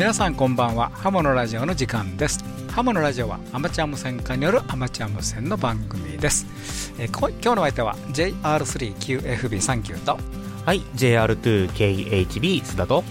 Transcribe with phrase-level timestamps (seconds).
[0.00, 0.88] 皆さんこんばんは。
[0.94, 2.42] ハモのラジオの時間です。
[2.70, 10.18] ハモのラジオはアマチュア無線化によるアマチュア無線の番組です、えー、今日の相手は JR3QFB39 と
[10.64, 13.04] はい JR2KHB 須田と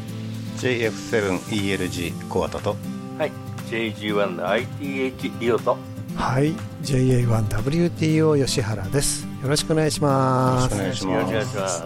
[0.58, 2.76] JF7ELG 小畑と
[3.20, 3.32] はい
[3.68, 5.78] JG1ITH リオと
[6.16, 9.28] はい JA1WTO 吉原です。
[9.44, 10.76] よろしくお願いします。
[10.76, 11.84] よろしくお願いします。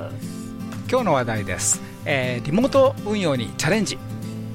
[0.90, 3.98] 今日の話題です、えー、リモート運用にチャレンジ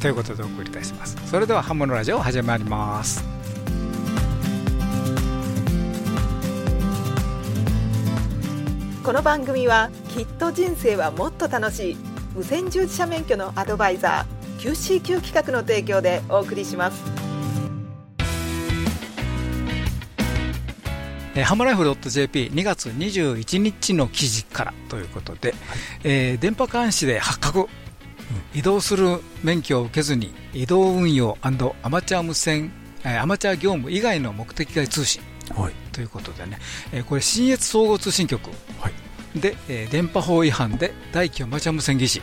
[0.01, 1.17] ということでお送りいたします。
[1.27, 3.25] それではハモのラジオ始まります。
[9.03, 11.97] この番組はきっと人生はもっと楽しい。
[12.35, 17.03] 無線従事者免許のアドバイザー QCQ 企画の提供でお送りします。
[21.45, 25.59] ハムライフ .jp2 月21日の記事からということで、はい、
[26.05, 27.69] えー、電波監視で発覚
[28.55, 31.51] 移動する免許を受けずに移動運用ア
[31.89, 32.73] マチュア無線
[33.05, 35.23] アマチュア業務以外の目的外通信、
[35.55, 36.59] はい、ということでね、
[37.09, 38.51] これ、信越総合通信局
[39.35, 39.55] で、
[39.91, 42.23] 電波法違反で大気アマチュア無線技師、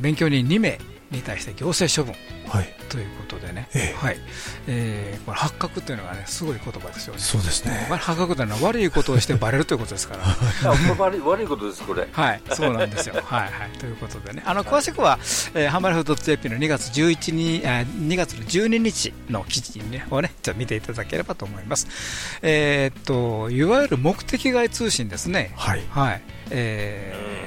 [0.00, 0.78] 免許人2名
[1.12, 2.16] に対して行政処分、
[2.48, 4.18] はい、ということでね、えー、はい
[4.66, 7.20] えー、これ発覚というのがねすごい言葉ですよね。
[7.20, 7.86] そうですね。
[7.90, 10.24] 発覚というのは悪いことをしてバレるということですから。
[10.98, 12.08] 悪い悪いことですこれ。
[12.12, 13.14] はい、そうなんですよ。
[13.24, 15.18] はいはいということでね、あの詳しくは、
[15.54, 21.86] えー、ハンバルフドット JP の2月11日、あ2月の12日の記事ねをねちょっと見ていただければと思います。
[22.42, 25.52] えー、っといわゆる目的外通信ですね。
[25.56, 25.82] はい。
[25.90, 26.22] はい。
[26.50, 27.41] えー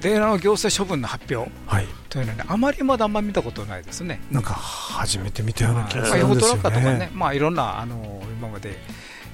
[0.00, 4.20] での行政処分の発表、はい、というのは、ね、あまりまだあんまり見たことないですね。
[4.30, 6.60] なんか初めて見たような気がするんですよね。
[6.62, 8.76] まあ、とかね、まあ、いろんなあの今まで、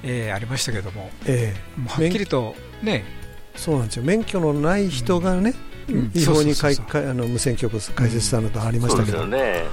[0.02, 3.04] えー、ありましたけれども、えー、もうはっきりとね、
[3.56, 4.02] そうなんですよ。
[4.04, 5.54] 免許のない人がね、
[5.88, 9.64] うん、違法にあの無線局開設したのとありましたけど、うんね、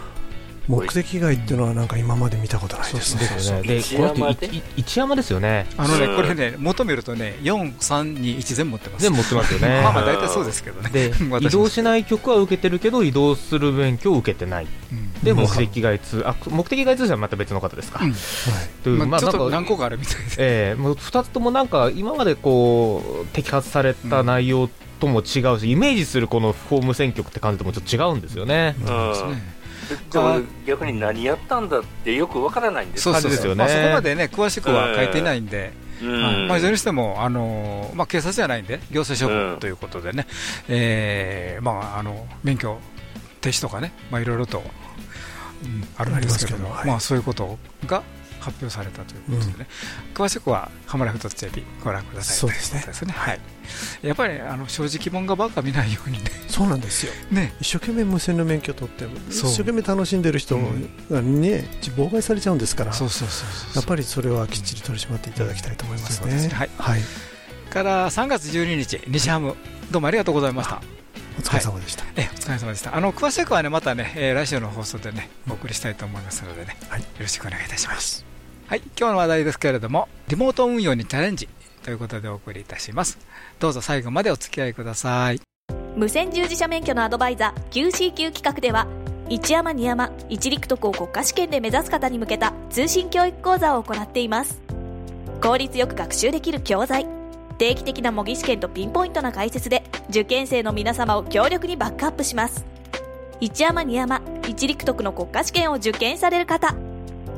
[0.67, 3.15] 目的外っていうのはなんか今まで見たことないです
[3.51, 3.61] ね。
[3.63, 4.45] で、この人
[4.77, 5.65] 一山ですよね。
[5.77, 9.01] あのね、これね、求めるとね、四三二一全部持ってます。
[9.01, 9.81] 全部持ってますよね。
[9.83, 10.89] まあまあ大体そうですけどね。
[10.91, 11.11] で、
[11.41, 14.67] 移動しない曲は受けてるけど、移動する免許を受けてない。
[15.23, 17.99] で、目的外通、あ、目的外通者はまた別の方ですか。
[17.99, 18.89] はい。
[18.89, 20.35] まあ、ちょっと何個かあるみたいです。
[20.39, 28.75] ええ、もう二つともなんか今までこう摘発された内容とも違うし、イメージするこの法務選挙って感じともちょっと違うんですよね。
[28.79, 29.41] うん。
[30.65, 33.03] 逆に何やったんだってよくわからないんです。
[33.03, 40.27] そうですよね、まあ、そこまでね詳しくは書いていないんで、えー、まあ、いずれにしても、あのまあ、警察じゃないんで、行政処分ということでね、
[40.67, 42.79] うん、えー、まあ、あの免許
[43.41, 44.63] 停止とかね、まあ、いろいろと、
[45.63, 48.03] うん、あるんですけども、まあ、そういうことが
[48.41, 49.67] 発表されたということでね、
[50.15, 52.37] うん、詳しくはハマラフト JP ご覧ください。
[52.37, 52.83] そうですね。
[52.85, 53.39] ですね、はい、
[54.01, 56.31] やっぱりあの正直者がばか見ないようにね。
[56.47, 67.01] そうなんですよ、 ね、一生懸命無線の免許取って一生懸命楽しんでる人がね、妨害されちゃうんですからそうそうそうやっぱりそれはきっちり取り締まっていただきたいと思いますね、はい、はい、
[67.69, 69.55] から3月12日西ハム。
[69.91, 70.81] どうもありがとうございました。
[71.37, 72.03] お疲れ様でした。
[72.03, 72.95] はい、え、お疲れ様でした。
[72.95, 78.30] あの詳しくはね、またね、えー、来週の放送でね、お送りしたいと思いますのでね、はい、よろしくお願いいたします。
[78.71, 81.49] はい、今日の話題ですけれども、リモート運用にチャレンジ
[81.83, 83.17] ということでお送りいたします。
[83.59, 85.41] どうぞ最後までお付き合いください。
[85.97, 88.87] 無線従事者免許のアドバイザー QCQ 企画では、
[89.27, 94.61] 一山二山一陸徳を国家試験で目指す方に向けた通信教育講座を行っています。
[95.41, 97.05] 効率よく学習できる教材、
[97.57, 102.63] 定期的な模擬試験とピンポイントな解説で受験生の皆様を強力にバックアップします。
[103.41, 106.73] 一山二山一陸徳の国家試験を受験される方、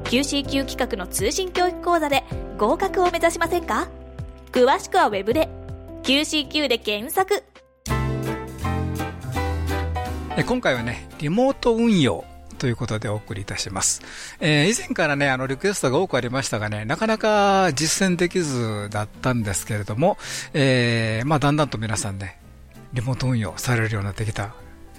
[0.03, 2.23] QCQ 企画の通信教育講座で
[2.57, 3.87] 合格を目指しませんか？
[4.51, 5.49] 詳しくは Web で
[6.03, 7.43] QCQ で検索
[10.45, 12.23] 今回はねリモート運用
[12.59, 14.01] ということでお送りいたします。
[14.39, 20.17] えー、以前からね、あの、リクエストが多くありましたがね、なかなか実践できずだったんですけれども、
[20.53, 22.39] えー、まあ、だんだんと皆さんね、
[22.93, 24.53] リモート運用されるようになってきた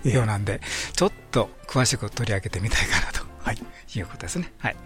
[0.04, 0.60] ようなんで、
[0.92, 3.58] ちょっと詳しく取り上げてみたいかなとはい。
[3.98, 4.52] いうことですね。
[4.58, 4.76] はい。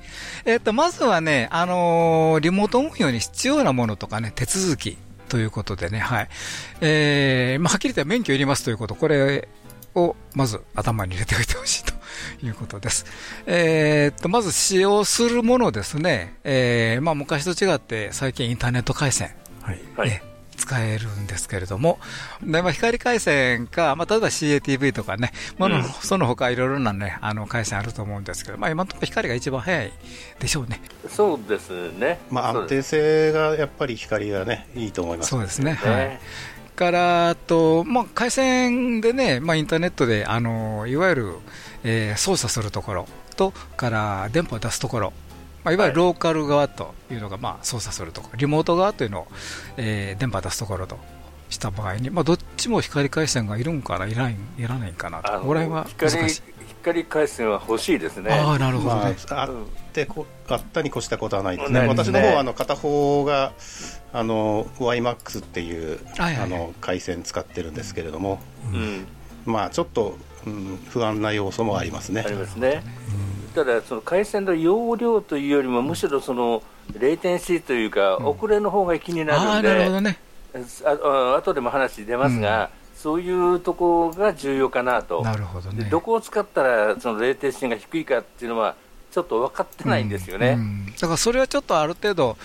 [0.45, 6.29] えっ、と、まずはね、あのー、リモート運用に必要なものとかね、手続きということでね、はい。
[6.81, 9.49] えー、まあ、はっきり言って免許いりますということ、これ
[9.95, 11.95] をまず頭に入れておいてほしいと
[12.45, 13.07] いうことです。
[13.47, 19.31] えっと、まず使用するものですね、えー、まあ、昔と違って最近インターネット回線。
[19.63, 19.73] は
[20.05, 20.09] い。
[20.09, 20.23] ね、
[20.59, 21.99] 使えるんですけれども、
[22.43, 29.93] でまあ、光回線か、まあ、例えば CATV とかね、まあ、うん、その他いろいろな、ね、あの回線あると思うんですけど、まあ、今のところ光が一番早い
[30.39, 30.81] でしょうね。
[31.09, 32.21] そうですね。
[32.31, 35.75] まあ、安定性がやっぱり光がね、いいと思います、そうですね。
[35.75, 36.21] はい
[36.79, 41.33] からと、まあ、回線でね、まあ、インターネットであのいわゆる、
[41.83, 45.13] えー、操作するところとから電波を出すところ、
[45.65, 49.27] まあ、いわゆるローカル側というのが、まあ、操作するところ、リモート側というのを、
[49.77, 50.99] えー、電波を出すところと
[51.51, 56.43] した場合に、まあ、どっちも光回線がいるんかな、いらないいらないかなと、これは難しい。
[56.81, 58.31] 光回線は欲しいですね。
[58.33, 59.51] あなるほど、ね、まあ、あっ
[59.93, 61.81] てこあったに越したことはないですね。
[61.83, 63.53] ね私の方はあの片方が
[64.13, 68.41] あの YMAX っていう、はいはい、あの回線使ってるんですけれども、
[68.73, 69.07] うん、
[69.45, 70.17] まあちょっと、
[70.47, 72.23] うん、不安な要素もありますね。
[72.25, 72.83] ありますね。
[73.55, 76.63] ただその回線の容量というよりもむしろその
[76.99, 80.19] レイテンシーというか、遅れの方が気になるんで、なるほどね。
[80.85, 88.75] あ後でも話出ますが、そういうところが重要かなと、なるほどね、どこを使ったらその0点心が低いかっていうのは、
[89.13, 90.61] ちょっと分かってないんですよね、うん。
[90.61, 92.37] うん、だからそれはちょっとある程度、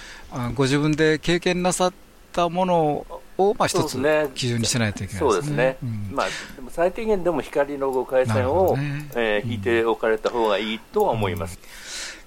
[0.55, 1.93] ご自分で経験なさっ
[2.31, 3.21] たものを、
[3.57, 3.97] まあ、一つ
[4.35, 5.29] 基準にしないといけないですね。
[5.31, 6.27] そうですね、うん、まあ、
[6.69, 9.09] 最低限でも光の5回線を、ね。
[9.15, 11.59] えー、引いておかれた方がいいとは思います。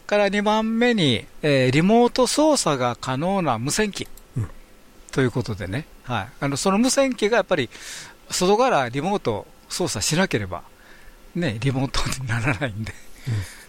[0.07, 4.07] から2番目に、えー、リモート操作が可能な無線機、
[5.13, 7.71] ということでね、はい、あのその無線機がやっぱり
[8.31, 10.63] 外からリモート操作しなければ、
[11.35, 12.93] ね、リモートにならないんで。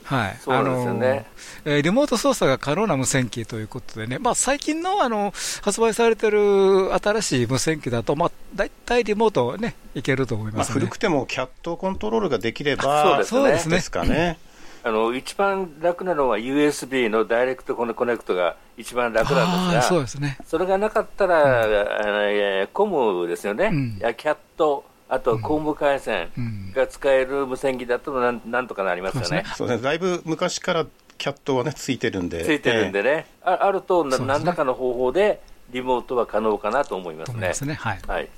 [0.07, 1.25] はい、あのね、
[1.65, 13.75] えー、リモート操作が可能な無線機ということでね、まあ、最近のあの発売されてる新しい無線機だと、まあ、大体リモートね、いけると思います、ね、まあ、古くてもキャットコントロールができれば、そうですね。
[13.75, 14.39] ですかね。
[14.83, 26.29] あの一番楽なのは USB のダイレクトコネクトが一番楽なんですが、そうですね、それがなかったら、うん、あのコムですよね、うん、やキャット、あとコム回線
[26.73, 29.43] が使える無線機だとなんなんとかなりますよね。
[29.55, 30.85] そうですねだいぶ昔から
[31.17, 32.45] キャットはね、ついてるんで。
[32.45, 37.53] ついてるんでね、えー、ああると、何らかの方法でリモートは可能かなと思いますね。
[37.53, 37.99] すねはい。
[38.07, 38.29] はい、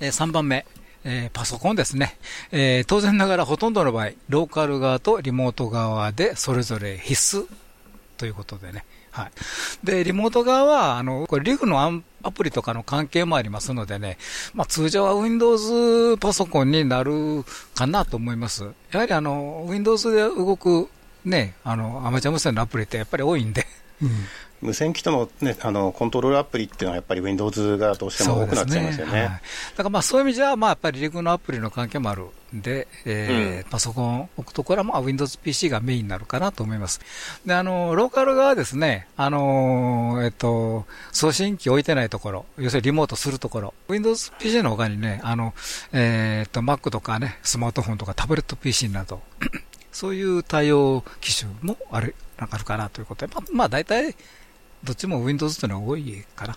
[0.00, 0.66] えー、3番目。
[1.06, 2.16] えー、パソコンですね、
[2.50, 7.46] えー、当然ながらほとんどの場合、ローカル側とリモート側でそれぞれ必須
[8.16, 8.86] ということでね。
[9.10, 9.30] はい。
[9.84, 14.18] で、リモート側は、あの、これリグのアプリとかの関係もありますのでね、
[14.54, 17.44] まあ通常は Windows パソコンになる
[17.74, 18.64] かなと思います。
[18.90, 20.88] やはりあの、Windows で動く
[21.24, 23.66] ね、あの、アマチュア無線のアプリってやっぱり多いんで、
[24.02, 24.08] うん
[24.64, 29.12] 無線機との,、ね、あのコントロールアプリっていうのは、やっぱり Windows がどうしても多くなっちゃいますよね。
[29.12, 29.38] ねはい、だ
[29.76, 32.24] からまあそういう意味じゃ、まあ、やっぱりリグのアプリの関係もある
[32.54, 37.00] んで、えー、うん、パソコン置くところはまあ Windows PC がメインになるかなと思います。
[37.44, 45.52] で、あの、ローカル側はですね、あの、えっと、送信機置いてないところ、要するにリモートするところ、Windows PC の他にね、あの、
[45.92, 49.20] えー、っと、Mac とかね、スマートフォンとかタブレット PC など、
[49.92, 54.16] そういう対応機種もある、あるかなということで、まあ、まあ、大体、
[54.84, 56.56] どっちも Windows というのは多いかな。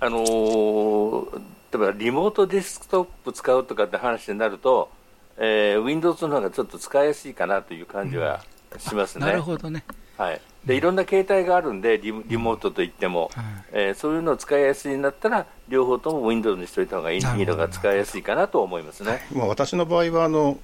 [0.00, 1.40] あのー、例
[1.74, 4.90] えばリモートデスクトップ使うとかって話になると、
[5.36, 8.42] えー、Windows の方がちょっと使いやすいかなという感じは
[8.78, 9.26] しますね。
[9.26, 9.84] なるほどね。
[10.16, 10.40] はい。
[10.64, 13.42] で、いろんな携帯があるんで、リリモートといっても、うん、
[13.78, 19.20] えー、そういうのを使いやすいんだったら、両方とも Windows にしといた方がいいのが使いやすいかなと思いますね。
[19.32, 20.58] まあ、私の場合はあの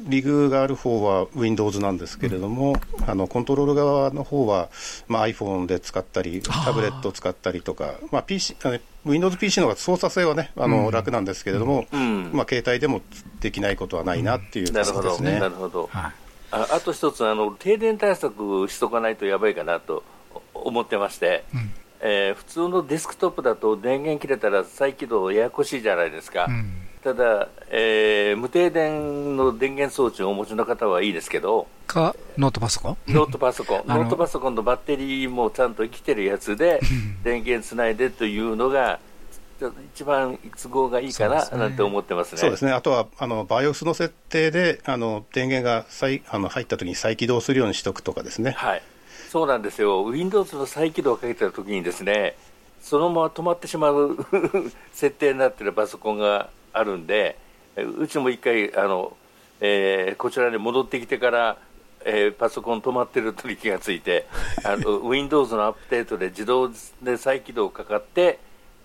[0.00, 4.68] リグがある方は Windows なんですけれども、うん、あのコントロール側の方は、
[5.08, 8.56] まあ、iPhone で使ったり、タブレットを使ったりとか、まあ、PC、
[9.04, 13.02] Windows PC の方が操作性はね、あの、うん、楽なんですけれども、うん、まあ、携帯でも
[13.40, 15.38] できないことはないなっていうところですね。
[15.38, 15.88] なるほど。
[15.92, 16.12] あ
[16.50, 20.04] あと一つあの、停電対策しとかないとやばいかなと
[20.52, 26.46] 思ってまして、うん、えー、普通のデスクトップだと電源切れたら再起動ややこしいじゃないですか。
[26.48, 32.96] うんただ、えー、無停電の電源装置をお持ちの方はいいですけど、かノートパソコン？
[33.08, 36.80] ノートパソコン、ノートパソコンのバッテリーもちゃんと生きてるやつで、
[37.22, 39.00] 電源つないでというのが、
[39.94, 42.38] 一番都合がいいかな、なんて思ってますね。
[42.38, 48.52] そうですね、あとはあの BIOS の設定で、あの電源が再あの入ったときに再起動するようにしておくとかですね。
[48.52, 48.82] はい。
[49.28, 52.34] そうなんですよ、Windows の再起動をかけたときにですね、
[52.80, 54.16] そのまま止まってしまう
[54.94, 57.38] 設定になっているパソコンがあるんで、
[57.98, 59.16] うちも一回あの、
[59.60, 61.56] えー、こちらに戻ってきてから、
[62.04, 64.26] えー、パソコン止まってるとに気がついて、
[64.64, 66.70] あの Windows のアップデートで自動
[67.02, 68.38] で再起動かかって、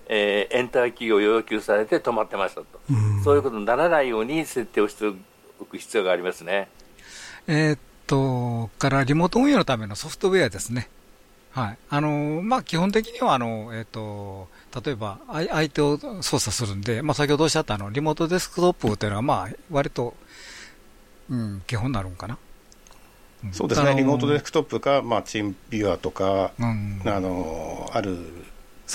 [0.07, 5.07] えー、エンターキーを要求されて止まってましたと、うそういうことにならないように設定をして
[5.59, 6.69] おく必要がありますね。
[7.47, 10.89] えー、っと、からリモート運用のためのソフトウェアですね。
[11.51, 11.77] はい。
[11.89, 14.47] あの、まあ、基本的には、あの、えっ、と、
[14.85, 20.13] 例えば、相手を操作するんで、まあ、先ほどおっしゃったあの、リモートデスクトップというのは、まあ、割と、
[21.29, 22.37] うん、基本になるんかな。
[23.43, 28.17] うん、そうですね、リモートデスクトップか、まあ、チームビュアーとか、うん、あの、ある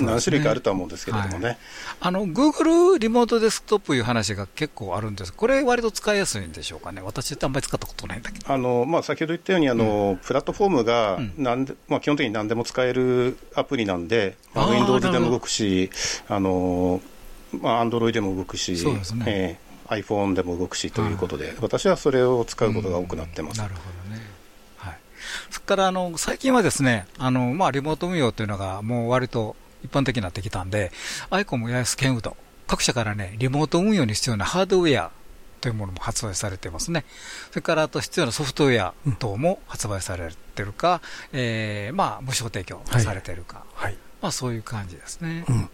[0.03, 1.47] 何種類かあるとは思うんですけれどもね。
[1.47, 1.57] はい、
[2.01, 7.01] あの、Google リモートデスクトップいう話が結構あるんですこれ割と使いやすいんでしょうかね。
[7.03, 8.53] 私ってあんまり使ったことないんだけど。
[8.53, 15.91] あの、まあ、先ほど言ったように、あの、うん、プラットフォームがなんで、まあ、基本的に何でも使えるアプリなんで、まあ、Windows でも動くし、
[16.29, 17.01] あの、
[17.61, 19.25] まあ、Android でも動くし、そうですね。
[19.27, 23.59] えー iPhone でも動くしということで、私はそれを使うことが多くなってます。
[23.59, 24.23] なるほどね。
[24.77, 24.99] はい。
[25.51, 30.91] それからあの最近はですね、あのまあリモート運用というのがもう割と一般的になってきたんで、
[31.31, 32.37] アイコンも八重洲ケンウド、
[32.67, 35.11] 各社からね、リモート運用に必要なハードウェア
[35.61, 37.05] というものも発売されてますね。
[37.51, 41.01] それからあと必要なソフトウェア等も発売されてるか、
[41.33, 45.45] うん、えー、まあ無償提供されてるか、はい、はい、まあそういう感じですね。
[45.49, 45.71] うん、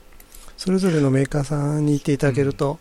[0.56, 2.78] それぞれのメーカーさんに行っていただけると、うん、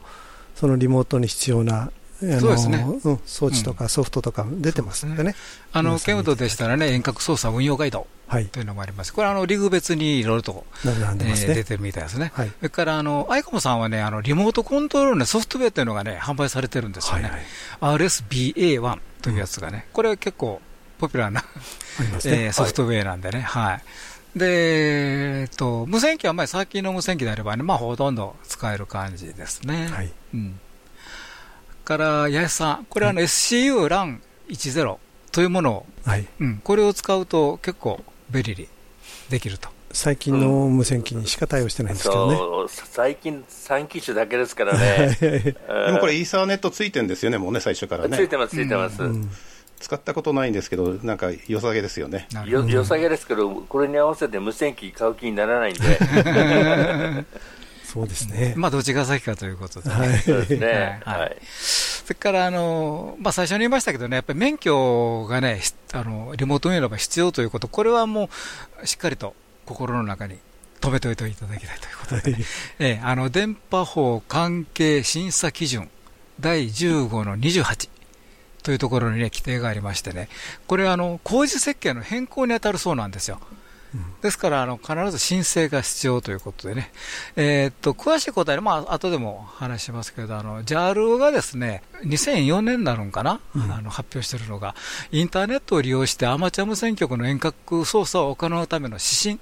[0.55, 5.35] そのリモートに必要なそうですね、うん、装置とかソフトとか出てますんでね、
[5.71, 8.07] あのケンウッドでしたらね、遠隔操作運用ガイド
[8.51, 20.61] というのもあります、これはあのリグ別にいろいろと、ねえー、出てるみたいですね、はい、それからあのアイコムさんはね、あのリモートコントロールのソフトウェアというのがね、販売されてるんですよね、はいはい、RSBA1 というやつがね、これは結構
[20.97, 21.47] ポピュラーな、ね。
[22.25, 23.41] えー、ソフトウェアなんでね。
[23.41, 23.83] はい、はい
[24.35, 29.87] で、えっと、無線機は、まあ、最近の無線機であればね、まあ、ほとんど使える感じですね。
[29.87, 30.13] はい。
[30.35, 30.59] うん。
[31.89, 34.97] から、八重さん、これはあの SCU LAN10
[35.31, 36.27] というものを、はい。
[36.39, 38.67] うん、これを使うと結構便利に
[39.29, 39.69] できると。
[39.91, 45.17] 最近の無線機にしか対応してないんですけどね、うん、最近3機種だけですからね。
[45.19, 45.55] で
[45.91, 48.15] もこれイーサーネットついてるんですよねもうね最初からね。
[48.15, 49.31] ついてますついてます、うん、
[49.79, 52.27] 使ったことないんですけどなんか良さげですよね。
[52.45, 55.81] 良さげですけどこれに合わせて無線機買う気にならないんで
[57.91, 58.53] そうですね。
[58.55, 59.95] まあ、どっちが先かということで、ね。
[59.95, 60.19] はい。
[60.19, 61.01] そうですね。
[61.03, 61.37] はい。
[61.41, 65.59] それから、あの、まあ、最初に言いましたけどね、やっぱり免許がね、
[65.93, 68.29] あの、リモート運用が必要ということ、これはも
[68.83, 69.33] う、しっかりと
[69.65, 70.37] 心の中に
[70.81, 72.45] 止めておいていただきたいということで、はい、
[72.77, 75.89] えあの、電波法関係審査基準
[76.39, 77.89] 第15の28。
[78.61, 80.29] というところにね、規定がありましてね、
[80.67, 83.39] これあの、工事設計の変更に当たるそうなんですよ。
[84.21, 86.91] ですからあの、必ず申請が必要ということでね、
[87.35, 94.75] えー、っと詳しい答えは、まあ後でも話しますけど、あの JAL がですね2004年になるんかな、うん、あの発表しているのが、
[95.11, 99.39] インターネットを利用してアマチュア無線局の遠隔操作を行うための指針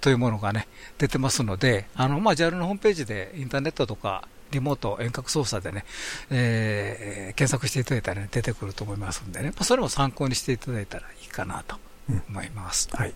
[0.00, 5.84] というものがね出てますので、あのまあ、JAL のホームページでインターネットとかリモート遠隔操作でね、
[6.30, 11.76] えー、検索していただいたら、ね、出てくると思いますんでね、まあ、それも参考にしていただいたらいいかなと
[12.28, 12.88] 思います。
[12.92, 13.14] うん、はい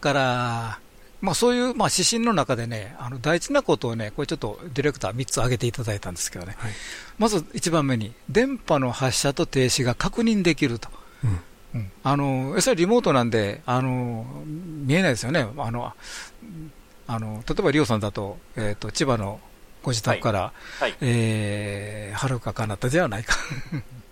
[0.00, 0.78] から、
[1.20, 6.72] まあ、そういう、まあ、指針の中でね、あの大事なことをね、これちょっとディレクター3つ挙げていただいたんですけどね、はい、
[7.18, 10.88] まず1番目に、電波の発射と停止が確認できると。
[11.24, 11.40] うん。
[11.74, 15.92] うん、あの要するにリモートなんであの見えないですよね、あの
[17.06, 19.38] あの例えばリオさんだと,、えーと、千葉の
[19.82, 20.82] ご自宅から、はい。
[20.82, 23.36] はい、えー、はるか彼方ではないか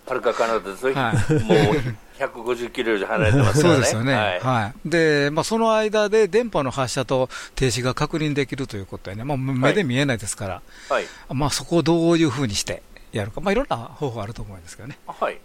[0.07, 3.77] はるか彼方です、はい、もう150キロ以上離れてますからね。
[3.77, 4.15] そうですよね。
[4.15, 4.41] はい。
[4.41, 11.05] はい、で、まあ、その間で電波の発射と停止が確認できるということでね、まあ、目で見えないですから、はい。
[11.31, 12.83] まあ、そこをどういうふうにして
[13.13, 14.99] やるか、まあ、いろんな方法あると思うんですけどね。
[15.07, 15.39] はい。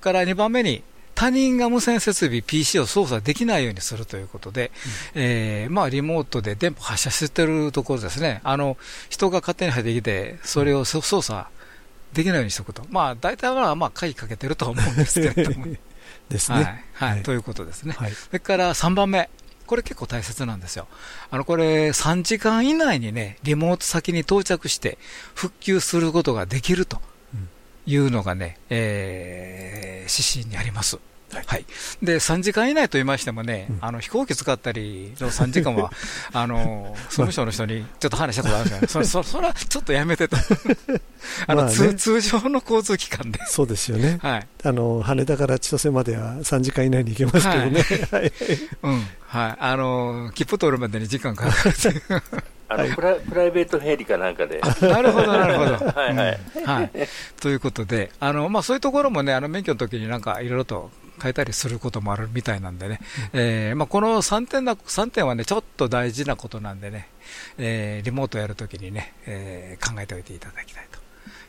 [0.00, 0.82] から2番目に、
[1.14, 4.72] 他人が無線設備、PC を操作できないようにするということで、
[5.14, 8.76] うん、えー、まあ、リモートで電波発射してるところですね、あの
[9.10, 11.46] 人が勝手に入ってきて、それを操作
[12.12, 15.66] できないようにしておくと、まあ、大体はまあ、鍵かけてると思うんですけれども。
[16.28, 16.84] ですね。
[16.94, 17.94] はい、はい、ということですね。
[17.98, 19.28] はい、それから3番目。
[19.66, 20.86] これ結構大切なんですよ。
[21.30, 24.98] あの、これ3時間以内にね、リモート先に到着して
[25.34, 27.00] 復旧することができると
[27.86, 30.98] いうのがね、えー、指針にあります。
[31.46, 31.64] はい、
[32.02, 35.90] で3時間以内と言いましてもね、うん、あの飛行機使ったりの3時間は、
[36.32, 40.36] あの総務省の人にちょっと話したことあるんですけど、そそそれはちょっとやめてと、
[41.46, 48.32] あの、ね、通常の交通機関で、そうですよね、はい、あの羽田から千歳までは3時間以内に行けますけどね、はい。
[48.82, 49.06] うん。
[49.26, 52.02] はい、あの切符取るまでに時間かかるという。
[52.68, 54.60] あの、はい、プラプライベートヘリかなんかで。
[54.60, 56.00] なるほど、なるほど。
[56.00, 56.90] はいはい、はい。
[57.40, 60.90] ということで、あの、まあ、そういうところもね、あの、免許の時になんかいろいろと
[61.22, 63.00] 変えたりすることもあるみたいなんでね、
[63.32, 67.08] うん、えー、まあ、この3点な3点はね、ちょっと大事なことなんでね、
[67.58, 70.86] えー、リモートやるときにね、えー、考えておいていただきたい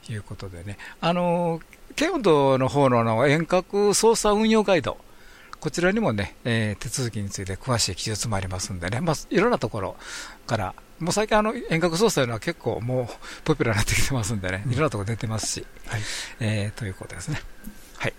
[0.06, 1.60] ということでね、あの
[1.96, 4.98] ケウドの方のの遠隔操作運用ガイド、
[5.60, 9.96] こちらにもね、えー、手続きについて詳しい記述もありますんでね、まあ、いろんなところ
[10.46, 13.08] から、もう最近あの遠隔操作というのは結構もう
[13.44, 16.02] ポピュラーになってきてますんでね、いろんなところ出てますし、はい、
[16.40, 17.40] えー、ということですね。
[18.04, 18.14] はい。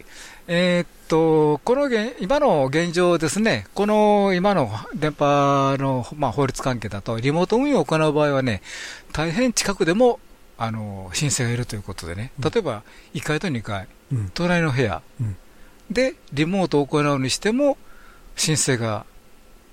[0.49, 8.63] えー、っと、この現今の現状ですね、この今の電波の、まあ、法律関係だと、リモート運用を行う場合はね、
[9.13, 10.21] 大変近くでも
[10.57, 15.37] あの申請がいるということでね、例えば1階と2階、うん、隣の部屋、うん、
[15.91, 17.77] でリモートを行うにしても、
[18.37, 19.05] 申請が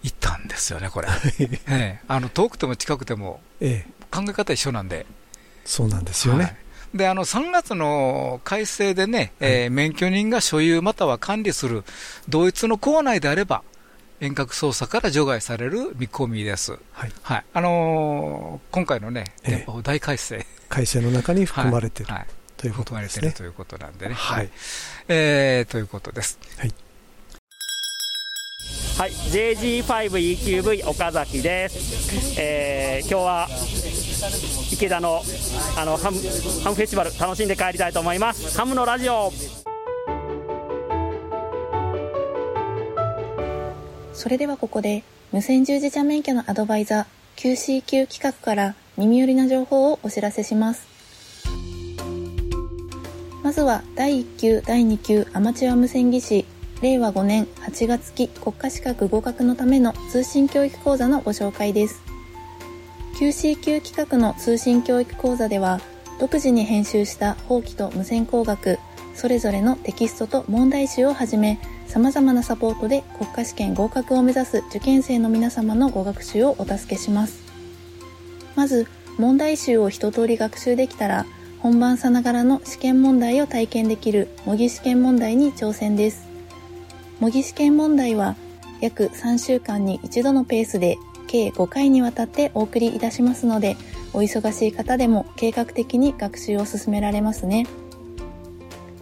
[0.04, 1.08] いったんですよね、これ、
[1.40, 3.40] ええ、あの遠くても近くても、
[4.12, 5.06] 考え方一緒なんで。
[5.64, 6.56] そうなんですよね、はい
[6.94, 11.84] であの3月の改正でね、はい、えー、免許人が所有または管理する
[12.28, 13.64] 同一の校内であれば、
[14.20, 16.74] 遠隔操作から除外される見込みです。
[16.92, 17.12] はい。
[17.24, 23.32] はい、あのー、今回のね、電波法大改正、改正の中に含まれている、はい、ということですね。
[23.32, 24.14] ということなんでね。
[24.14, 24.50] はい。
[25.08, 26.38] えー、ということです。
[26.58, 26.74] はい。
[28.98, 32.40] はい、JG5EQV 岡崎です。
[32.40, 33.48] えー、今日は
[34.72, 35.22] 池田の
[35.78, 36.18] あのハム
[36.64, 38.58] ハムフェスティバル楽しんで帰りたいと思います。
[38.58, 39.32] ハムのラジオ。
[44.14, 50.88] それではここで無線従事者免許のアドバイザー QCQ 企画から耳寄りな情報をお知らせします。
[53.42, 56.46] まずは第1級第2級アマチュア無線技師
[56.82, 62.02] 令和5年8月期国家資格合格のための通信教育講座のご紹介です。
[63.20, 65.80] QCQ 企画の通信教育講座では
[66.20, 68.80] 独自に編集した法規と無線工学
[69.14, 77.44] それぞれのテキストと問題集をはじめ様々なサポートで国家試験合格を目指す受験生の皆様のご学習をお助けします。
[78.56, 78.88] まず
[79.20, 81.28] 問題集を一通り学習できたら
[81.60, 86.31] 本番さながらの試験問題を体験できる模擬試験問題に挑戦です。
[87.22, 88.36] 模擬試験問題は
[88.82, 90.98] 約3週間に1度のペースで
[91.28, 93.78] 計5回にわたってお送りいたしますので
[94.12, 97.68] お忙しい方でも計画的に学習を進められますね。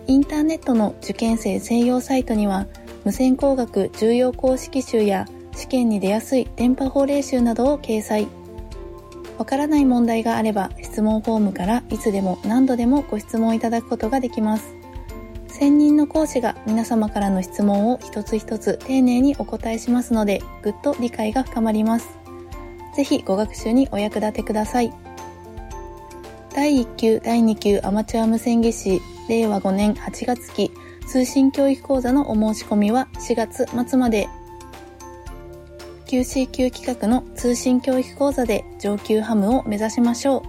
[0.06, 2.68] インターネットの受験生専用サイトには
[3.06, 8.28] 無線工学重要公式集や試験に出やすい電波法令集などを掲載。
[9.38, 14.79] わからない問題があれば質問フォームからいつでも何度でもご質問いただくことができます。
[15.60, 22.08] 専任の講師が皆様からの質問を一つ一つ丁寧にお答えしますので、ぐっと理解が深まります。
[22.96, 24.94] ぜひご学習にお役立てください。
[26.56, 30.72] 第1級、第2級アマチュア無線技師令和5年8月期
[31.06, 34.30] 通信教育講座のお申し込みは4月末まで
[36.08, 40.44] QC 級企画の通信教育講座で上級ハムを目指しましょう。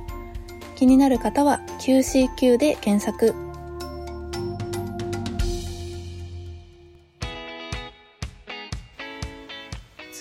[0.77, 3.50] 気になる方は QC 級で検索。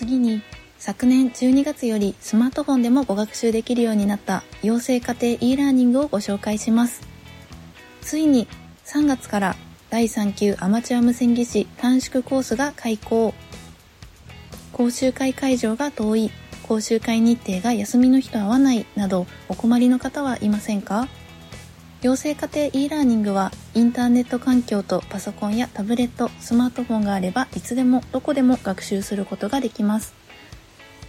[0.00, 0.40] 次に
[0.78, 7.02] 昨年12月よりスマートフォンでもご学習できるようになった養成家庭 e ラーニングをご紹介します。
[8.00, 8.48] ついに
[8.86, 9.56] 3月から
[9.90, 13.34] 第3級アマチュア無線技師短縮コースが開講。
[14.72, 16.30] 講習会会場が遠い、
[16.66, 21.08] 講習会日程が休みの日と合わないなどお困りの方はいませんか？
[22.02, 30.14] 養成家庭 e ラーニングはインターネット環境とパソコンやタブレット、スマートフォンがあればいつでもどこでも学習することができます。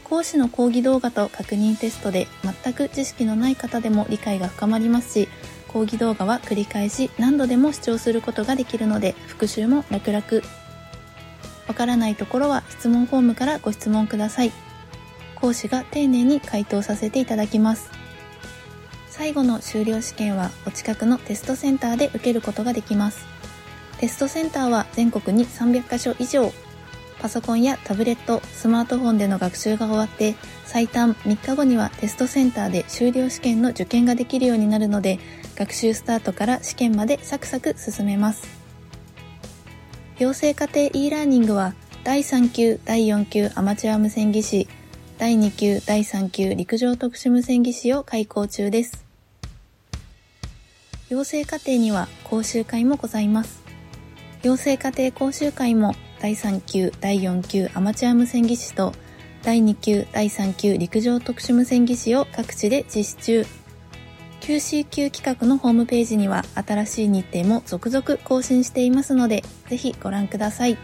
[0.03, 5.29] 講師の講義動画と確認テストで全く知識のない方でも理解が深まりますし、
[5.69, 10.25] 講義動画は繰り返し何度でも視聴することができるので復習も楽々。
[11.69, 14.51] わからないところは質問フォームからご質問ください。
[15.35, 18.00] 講師が丁寧に回答させていただきます。
[19.11, 23.25] 最後の修了試験はお近くのテストセンターで受けることができます。
[23.99, 26.51] テストセンターは全国に300カ所以上。
[27.19, 30.33] パソコンやタブレット、スマートフォンでの学習が終わって
[30.65, 35.19] 最短3日後にはテストセンターで修了試験の受験ができるようになるので
[35.55, 38.47] 学習スタートから試験までサクサク進めます。
[40.17, 44.67] 養成家庭 e ラーニングは第3級、第4級アマチュア無線技師、
[45.21, 49.05] 第2級、第3級陸上特殊無線技師を開講中です。
[51.09, 53.61] 養成課程には講習会もございます。
[54.41, 58.93] 養成課程講習会も第3級、第4級アマチュア無線技師と
[59.43, 63.45] 第2級、第3級陸上特殊無線技師を各地で実施中。
[64.39, 70.79] QC 級企画のホームページには新しい日程も続々更新していますので、ぜひご覧ください。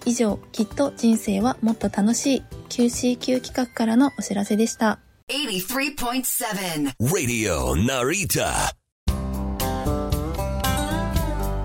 [0.10, 4.98] 以上、きっと人生はもっと楽しい QCQ 企画からのお知らせでした。
[5.30, 8.72] 83.7 Radio Narita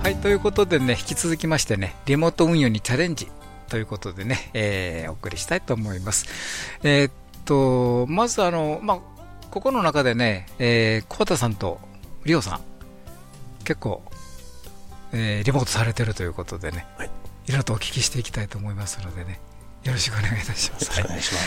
[0.02, 3.28] はい、ということでね、引き続きましてね、リモート運用にチャレンジ
[3.70, 6.26] ということでね、えー、お送りしたいと思います。
[6.82, 7.12] えー、っ
[7.46, 8.98] と、まずあの、まあ、
[9.50, 11.80] ここの中でね、えー、小畑さんと
[12.26, 12.60] リオさん、
[13.64, 14.02] 結構、
[15.14, 17.10] えー、リモートされてるということでね、はい、
[17.46, 19.40] いろいろとお聞きしていきたいと思いますのでね、
[19.84, 21.00] よろしくお願いいたします。
[21.02, 21.06] は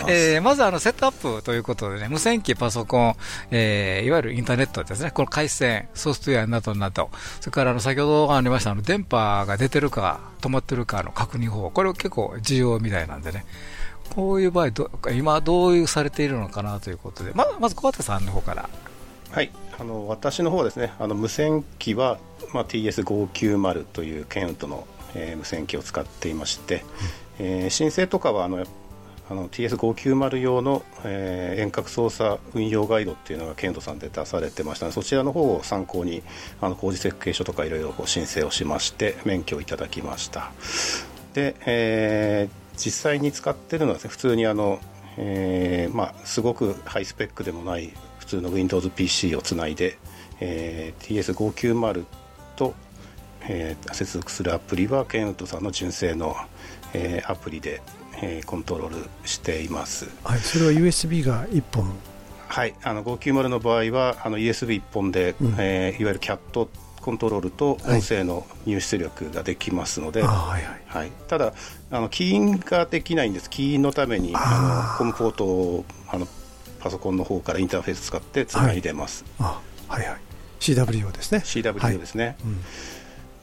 [0.09, 3.15] い、えー、まずあのセットアップということでね、無線機、パソコン、
[3.51, 7.09] えー、いわゆるインターネットですね、この回線、ソフトウェアなどなど、
[7.41, 13.45] それからあの先ほどありましたあの電波が出てるか、止まってるかの確認方法、これ結構重要みたいなんでね、
[14.13, 18.69] こういう場合ど、今どういうされているのかなということで、ままず小畑さんの方から。
[19.31, 22.17] はい、あの私の方はですね、あの無線機は、
[22.53, 26.83] まあ、TS590 というケンウッドの、えー、無線機を使っていまして、
[27.39, 28.65] うんえー、申請とかはあの
[29.29, 36.23] あの TS590 用の、えー、遠隔操作運用ガイドっていうのがケントさんで出されてましたのでそちらの方を参考に
[36.61, 40.51] あの工事設計書とかいろいろ申請をしまして免許をいただきました。
[41.33, 44.79] で、えー、実際に使ってるのは、ね、普通にあの、
[45.17, 49.97] えーまあ、すごくハイスペックでもない普通の WindowsPC をつないで、
[50.39, 52.05] えー、TS590
[52.55, 52.73] と、
[53.49, 56.35] えー、接続するアプリはケンウッドさんの純正の
[56.93, 57.81] えー、アプリで、
[58.21, 61.93] えー、コントロールしています、はい、それは USB が1本？
[62.47, 66.69] はいあの590の場合はあの USB1 本で、うん、えー、いわゆるキャット
[67.01, 71.53] コントロールと音声の入出力ができますので、はいはい、ただ
[71.91, 73.49] あの起因ができないんです。
[73.49, 76.27] 起因のためにあのコムポートをあの
[76.79, 80.19] パソコンの方からインターフェース使ってつないでます、はい、はいはい。
[80.59, 81.39] CWO ですね。
[81.39, 82.35] CWO ですね、はい。
[82.45, 82.63] うん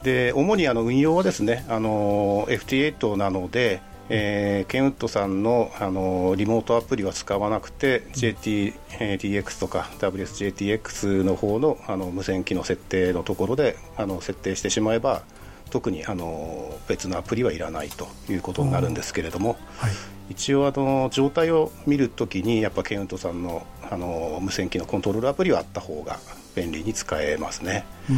[0.05, 15.23] で主にあの運用はですねあの FT8 なので、えー、ケンウッドさんのあのリモートアプリは使わなくて、うん、JTDX とか WSJTX の方のあの無線機の設定のところであの設定してしまえば
[15.71, 19.91] 特にあの別のアプリはいらないということになるんですけれども、はい、
[20.29, 26.19] 一応あの状態を見るときにやっぱケンウッドさんのあの無線機のコントロールアプリはあった方が
[26.55, 27.85] 便利に使えますね。
[28.07, 28.17] うん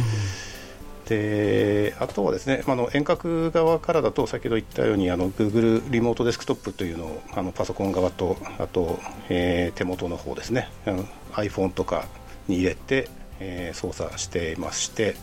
[1.08, 10.70] であとはですね、まあ、の遠隔側からだと先ほど言ったようにあの Google リモートデスクトップというのをあのパソコン側とあと、えー、手元の方ですね。
[10.86, 12.06] あの iPhone とか
[12.46, 13.08] に入れて、
[13.40, 15.16] えー、操作していまして、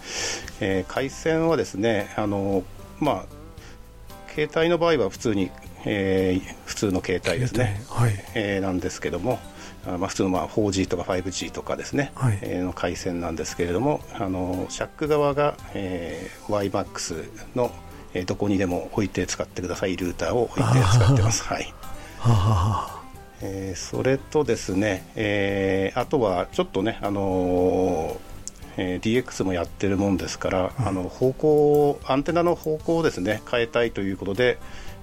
[0.60, 2.64] えー、回線はですねあの、
[3.00, 3.26] まあ、
[4.34, 5.52] 携帯の場合は普通に、
[5.86, 8.14] えー、普通の携帯ですね、はい。
[8.34, 9.40] えー、なんですけども
[9.86, 17.72] まあ、普通のまあ 4G とか 5G とかですね、はい、えー、の回線なんですけれどもあのシャック側が、えー、YMAX の、
[18.14, 21.44] えー、どこにでも置いて使ってくださいルーターを置いて使ってます。
[21.44, 21.74] はい。
[23.42, 28.36] えー、それとですね、えー、あとはちょっとね、あのー
[28.78, 34.58] えー、DX もやってるもんですから、うん、あの方向アンテナの方向をですね変えたいということで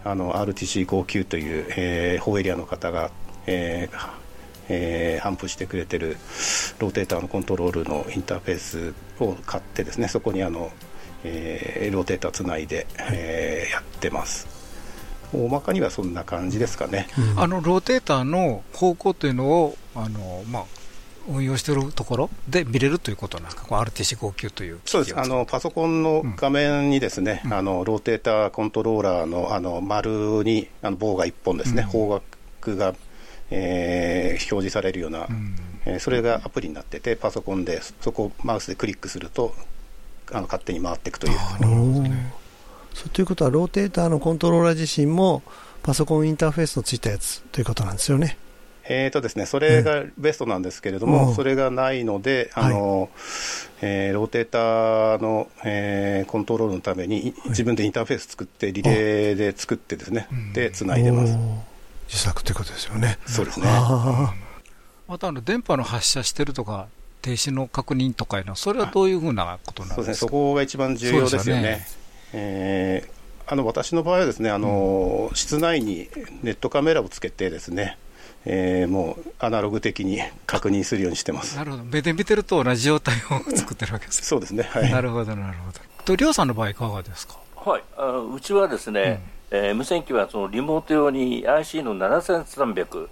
[0.05, 3.11] あの RTC59 という、えー、法エリアの方が、
[3.47, 4.22] えー、
[4.69, 6.17] えー、反布してくれてる
[6.79, 10.71] ローテーターのコントロールのインターフェースを買ってですねそこにあの、
[11.25, 14.63] えー、ローテーターつないで、えー、やってます。
[15.35, 20.65] 大まかにはそんな感じですかね、うん、あのローテーターの方向というのをあの、まあ、
[21.29, 25.19] 運用しているところで見れるということなんですか、RTC59 というそうです。
[25.19, 32.23] あの、パソコンの画面にですね、うん、あのローテーターコントローラーのあの丸にあの棒が1本ですね、うん、方
[32.61, 32.95] 角が
[33.55, 39.55] えー、表示されるような、うん、えー、それがアプリになっててパソコンでそこをマウスでクリックすると
[40.31, 41.39] あの勝手に回っていくという。
[42.95, 45.43] そうということはローテーターのコントローラー自身も
[45.83, 48.37] パソコンインターフェースのついたやつということなんですよね。
[48.85, 53.11] えーとですね、それがベストなんですけれども、それがないので、あの、はい、
[53.81, 61.39] えー、ローテーターの、えー、コントロールのために、自分でインターフェース作って、リレーで作ってですね、で、つないでます。
[62.13, 63.19] 自作ということですよね。
[63.27, 63.67] そうですね。
[65.09, 66.87] またあの電波の発射してるとか
[67.23, 71.63] 停止の確認とかいうのは、それはどういうふうなことなんですか、ね、そこが一番重要ですよね。
[71.63, 71.87] ね。
[72.35, 76.09] えー、あの私の場合はですねあの、うん、室内に
[76.43, 77.97] ネットカメラをつけてですね、
[78.45, 81.57] えー、もうアナログ的に確認するようにしてます。
[81.57, 85.81] なるほど、目で見てると同じ状態を作ってるわけですそうですね、はい、なるほど、なるほど。
[86.05, 87.39] と、りょうさんの場合、いかがですか？
[87.57, 87.83] はい。
[87.97, 89.21] あうちはですね、うん、
[89.55, 93.09] えー、無線機はそのリモート用に IC の7300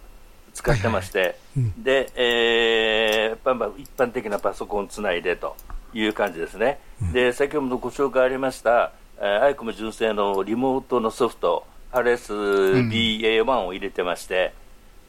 [0.54, 1.36] 使ってまして、はいはい。
[1.58, 5.54] うん、で、えー、一般的なパソコンつないでと
[5.92, 14.54] いう感じですね、うん、で先ほどご紹介ありました、えー、アイコム純正のリモートのソフト、RSBA1 を入れてまして、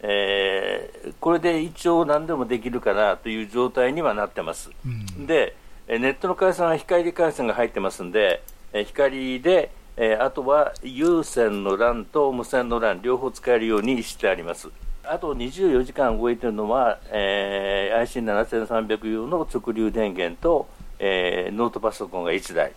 [0.01, 5.55] えー、これで一応何でもできるかなという状態にはなってます、うん、で
[5.87, 14.69] ネットの回線は光回線が入ってますんで、え光で、えあとは有線の LAN と無線の LAN 両方使えるようにしてあります。
[15.03, 20.67] あと24時間動いてるのは、えー、IC7300 用の直流電源と、
[20.99, 22.71] えー、ノートパソコンが1台、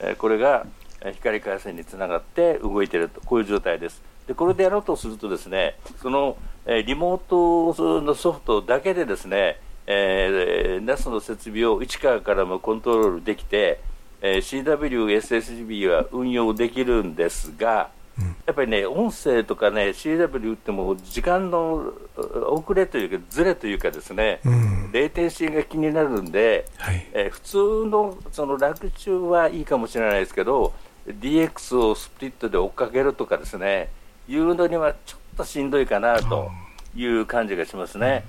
[0.00, 0.66] えー、これが
[1.14, 4.02] 光回線につながって動いているとこういう状態です。
[4.26, 13.80] でこれでやろうとするとですねそのえリモートのソフトだけでですね、えー、NAS の設備を一からからもコントロールできて、
[14.22, 21.92] えー、CW、SSB は運用できるんですが、うん、やっぱりね、音声とかね、CW っても時間の
[22.50, 27.56] 遅れというか、ずれというかですね、うん、レイテンシーが気になるんで、はい、えー、普通
[27.86, 30.74] のその楽中はいいかもしれないですけど、
[31.06, 33.88] DX をスプリットで追っかけるとかですね、
[34.28, 36.50] いうのにはちょっとしんどいかなと
[36.94, 38.24] いう感じがしますね。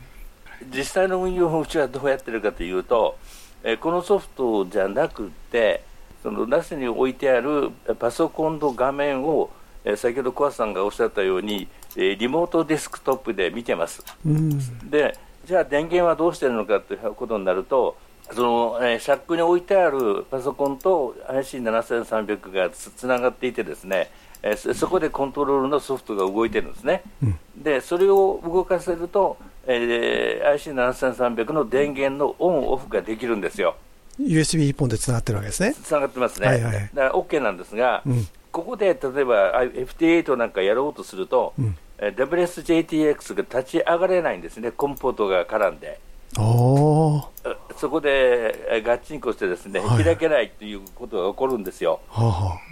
[0.73, 3.17] 実際の運用法うちはどうやってるかというと、
[3.63, 5.83] えこのソフトじゃなくて、
[6.23, 9.49] その NAS に置いてあるパソコンの画面を、
[9.83, 14.03] え先ほど小橋さんがおっしゃったように、えリモートデスクトップで見てます。
[14.25, 17.97] うん、で、じゃあ電源はどうしてるのかということになると、
[18.33, 24.09] その、えー、シャックに置いてあるパソコンと IC7300 がつながっていてですね、
[24.41, 33.75] えー、そこでコントロールのソフトが動いてるんですね、うん、でそれを動かせると、えー、IC7300 の電源のオン、オフができるんですよ。
[34.19, 35.73] USB 一本でつながってるわけですね。
[35.73, 36.47] つながってますね。
[36.47, 38.95] はいはい、だから OK なんですが、うん、ここで例え
[39.25, 45.99] ば FT8 なんかやろうとすると、うん、WSJTX が立ち上がれないんですね、コンポートが絡んで。
[46.33, 51.99] そこでガッチンコしてですね、はい、開けないということが起こるんですよ。
[52.07, 52.71] はあはあ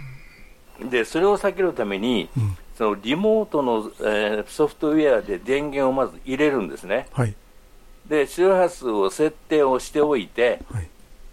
[0.88, 7.34] でそれを避けるために、うん、そのリモートの、えー、ソフトウェアで電源をまず入れるんですね、はい、
[8.08, 10.88] で周波数を設定をしておいて、はい、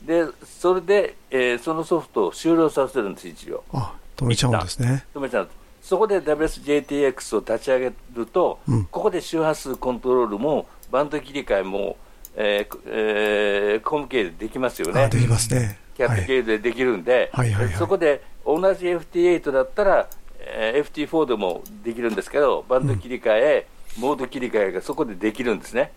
[0.05, 3.63] でそれで、えー、そのソフトを終了させるんです、一応。
[3.71, 5.05] あ止めちゃうんですね。
[5.15, 5.49] 止めちゃう
[5.81, 11.95] そこで WSJTX を立ち上げると、うん、ここで周波数コントロールもバンド切り替えも、
[12.35, 15.07] えーえー、コム系でできますよね。
[15.07, 15.79] できますね。
[15.95, 25.91] キャット系でできるんで、はいはいはいはい、そこで同じ FT8 だったら、えー、FT4 でもできるんですけど、バンド切り替え、うん、モード切り替えがそこでできるんですね。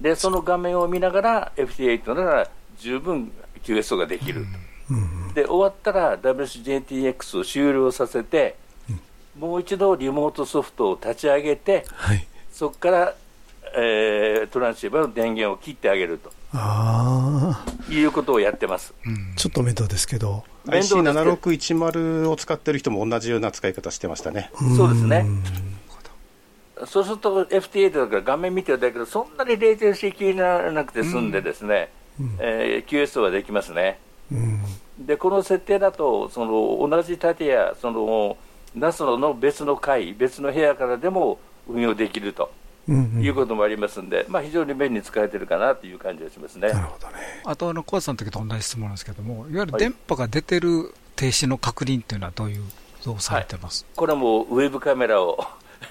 [0.00, 3.32] で、その画面を見ながら、FT8 なら十分
[3.64, 4.46] QSO ができる。
[5.34, 8.56] で、終わったら WSJTX を終了させて、
[9.38, 13.14] もう一度リモートソフトを立ち上げて、はい、そこから、
[13.76, 16.32] えー、トランシーバーの電源を切ってあげると。
[16.52, 24.50] あいうことをやってます、うん、ちょっと面倒ですけど、IC7610 を使ってる人も同じような使い方してましたね。
[24.76, 25.26] そうですね。
[26.86, 33.98] そうすると FT8 だから画面見てるだけど、そんなにレイテンシー気にならなくて済んで、ですね、うん、えー、QS はできますね。
[34.30, 34.60] うん、
[34.98, 38.36] で、この設定だと、その同じ建屋、その
[38.74, 42.50] の別の階、別の部屋からでも運用できると。
[42.88, 46.68] いうこともありますんで、まあ、非常に便利に使えてるかなという感じがしますね。
[46.68, 47.14] なるほどね。
[47.44, 52.62] あとあの、小橋さんの時と同じ質問なんですけども、いわゆる電波が出てる停止の確認というのは、どういう、
[53.04, 55.38] どうされてます、はい、これはもうウェブカメラを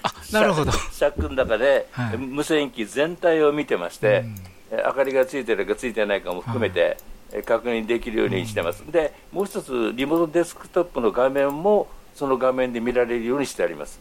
[0.02, 0.72] あなるほど。
[0.72, 4.24] シャックの中で、無線機全体を見てまして、
[4.70, 6.98] うん、明かりがついてるかついてないかも含めて、
[7.32, 14.00] はい、確認できるようにしてます、うん、でもう一つ、リモートデスクトップの画面も、その画面で見られるようにしてあります。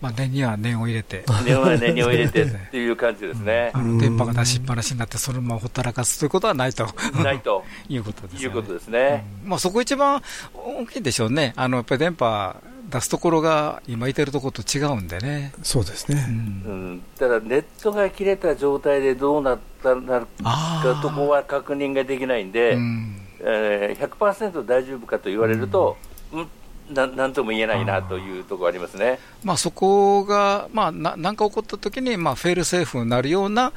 [0.00, 1.24] まあ、念には念を入れて。
[1.44, 3.72] 念は念を入れてっていう感じですね。
[3.76, 6.86] うん、電波が出しっぱなしになって、そのままほったらかすということはないと。
[7.22, 7.64] ないと。
[7.88, 8.44] いうことですね。
[8.44, 9.24] いうことですね。
[9.44, 10.22] うん、まあ、そこ一番
[10.54, 11.54] 大きいでしょうね。
[11.56, 12.56] あの、やっぱり電波
[12.90, 15.52] 出すところが今いてるところと違うんでね。
[15.62, 16.24] そうですね。
[16.28, 17.02] うん。
[17.18, 25.96] ただ、ネットが切れた状態でどうなったなるかとこは確認ができないんで、うん、えー、100%大丈夫かと言われると、
[26.32, 26.48] うん、
[26.90, 33.72] ななんとも言えないなというところありますね、まあ、そこが、まあ、ななんか起こったときに、まあ、フェールセーフになるような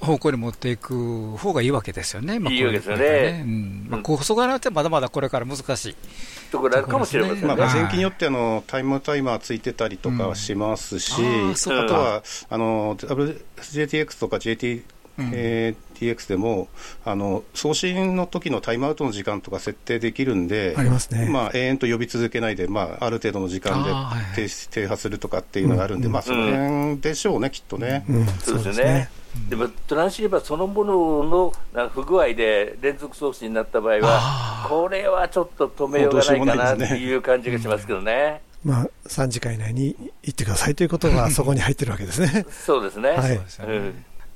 [0.00, 3.44] 方向に持っていく方がいいわけですよね、まあ、いいわけですよね。
[3.88, 5.96] まあ、こそがなってまだまだこれから難しい。
[6.52, 7.46] ところあるかもしれませんね。
[7.46, 14.84] まあ、前期によってあのタイムタイマーついてたりとかはしますし、うん、あとはあの WJTX とか JT
[15.32, 16.68] えー、TX でも
[17.04, 23.90] あの送信の時のタイムアウトの時間とか設定できるんで、ありますねまあ、永遠と呼び続けないで、まあ、ある程度の時間で
[24.48, 28.04] 停停波するとかっていうのがあるんで、うん、まあ、その辺でしょうね、きっとね。
[28.08, 29.10] うん、そうですね
[29.48, 38.40] でもトランシーバーそのものの不具合で連続送信になった場合は、これはちょっと止めようがないかなっていう感じがしますけどね。
[38.64, 42.44] まあ、3時間以内に行ってくださいということがそこに入ってるわけですね。
[42.50, 43.10] そうですね。
[43.10, 43.40] はい。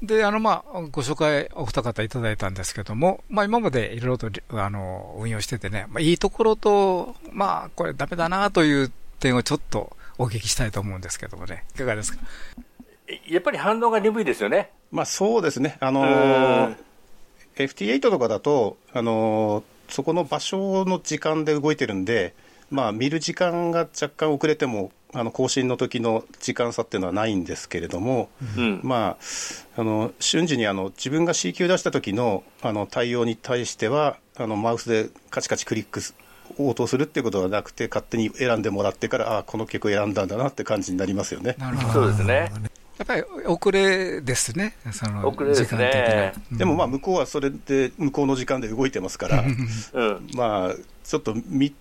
[0.02, 12.18] で、あの、まあ、ご紹介お二方いただいたんですけども、まあ、今までいろいろと、あの、運用しててね、まあ、いいところと、まあ、これダメだなという点をちょっとお聞きしたいと思うんですけどもね、いかがですか？
[13.28, 14.70] やっぱり反応が鈍いですよね。
[14.90, 15.76] まあ、そうですね。
[15.80, 16.76] あのー、
[17.56, 22.34] FT8 とかだと、あのー、そこの場所の時間で動いてるんで、
[22.70, 29.18] まあ、見る時間が若干遅れても、あの更新の時の時間差っていうのはないんですけれども、うん、ま
[29.76, 36.00] あ、あの瞬時にあの自分が C 級出した時のあの対応に対してはあのマウスでカチカチクリック
[36.58, 41.56] 応答するっていうことはなくて勝手に選んでもらってからああこの曲を選んだんだなって感じになりますよね。
[41.58, 41.92] なるほど。
[41.92, 42.52] そうですね。
[42.98, 51.34] やっぱり遅れですね、その遅れですね、でもまあ向こうはそれで向こうの時間で動いてますから、うん、まあちょっと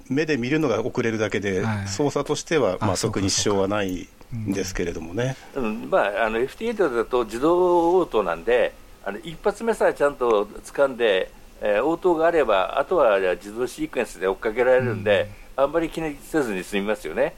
[0.10, 5.36] 目で見るのが遅れるだけで、はい、操作としてはまあ特に支障はないんですけれどもね。
[5.56, 8.74] うん、まあ、あの FT8 だと自動応答なんで、
[9.06, 11.32] あの一発目さえちゃんと掴んで、
[11.62, 17.36] えー、応答があれば、あとは自動シークエンスで追っかけられるんで、うん、あんまり気にせずに済みますよね。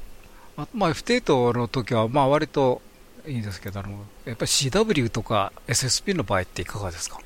[0.56, 2.82] あまあ、F8 の時はまあ割と
[3.28, 3.89] いいんですけど、あの
[4.26, 7.19] やっぱり CW とか SSP の場合っていかがですか？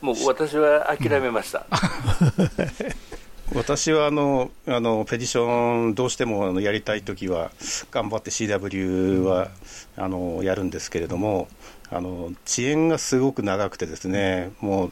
[0.00, 1.66] もう私は諦めました。
[3.52, 7.50] 私はあのあのペディションどうしてもあのやりたいときは
[7.90, 9.48] 頑張って CW は
[9.96, 11.48] あのやるんですけれども
[11.90, 14.86] あの遅延がすごく長くてですねも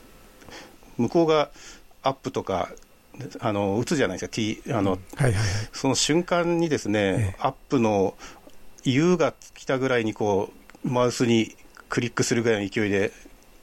[0.99, 1.51] う向こうが
[2.03, 2.71] アップとか
[3.41, 8.15] あの打つじゃないですか、T あの、はいはいはい、その瞬間にですね、アップの
[8.85, 10.51] U が来たぐらいにこ
[10.85, 11.55] うマウスに
[11.89, 13.13] クリックするぐらいの勢いで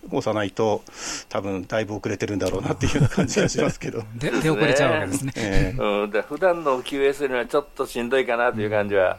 [0.07, 0.83] 押さないと、
[1.29, 4.03] 多分だいぶ遅れてるんだろうなっていうような感じがしますけど。
[4.15, 5.33] で、出遅れちゃうわけですね。
[5.35, 9.17] えー、 うん、だ普段の QS にはちょっとしんどいかなという感じは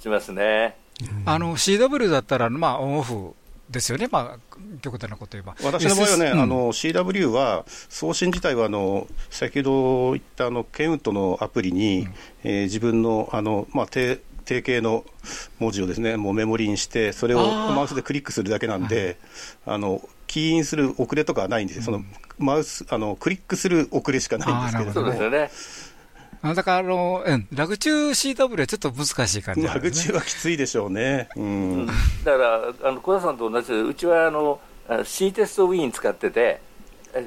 [0.00, 0.76] しますね。
[1.26, 3.34] あの CW だったら、まあ、オンオフ
[3.68, 5.54] ですよね、まあ、極端なこと言えば。
[5.62, 15.04] 私の場合はね、うん、あの CW は送信自体はあの先ほど言ったあのケンウッドのアプリに、うん、えー、自分のあの、まあ、定定型の
[15.58, 19.18] 文字をですねもうメモリにして、それをマウスでクリックするだけなんで、
[19.66, 22.02] あのキーインする遅れとかはないんでその
[22.38, 24.92] マウスあのクリックする遅れしかないんですけど。
[24.92, 25.50] そうですよね。
[26.54, 31.28] だからあの、うん、ラグ中 CW はちょっと難しい感じ、ね、ラグ中はきついでしょうね。
[31.34, 34.60] うん、だからあの小田さんと同じでうちはあの
[35.04, 36.60] C テストウィーン使ってて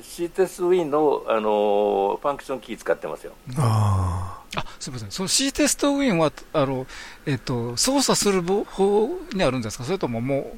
[0.04, 3.34] C テストウィーンのあのファンクションキー使ってますよ。
[3.58, 6.88] ああすみません、その C テストウィンはあの、
[7.26, 10.58] えっと、操作する方にあるんですか、それとももう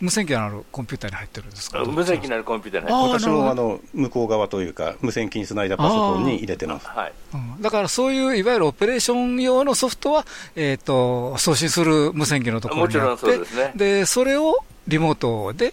[0.00, 1.84] 無線機のあるコンピューターに入ってるんですか？
[1.84, 7.12] 無線機のあるコンピューターに入って私もあの向こう側というか、無線機につないだパソコンに入れてます、はい。
[7.34, 15.72] うん、だからそういういわゆるオペレーション用のソフトは、えーと、送信する無線機のところにあって、そで、ね、でそれをリモートで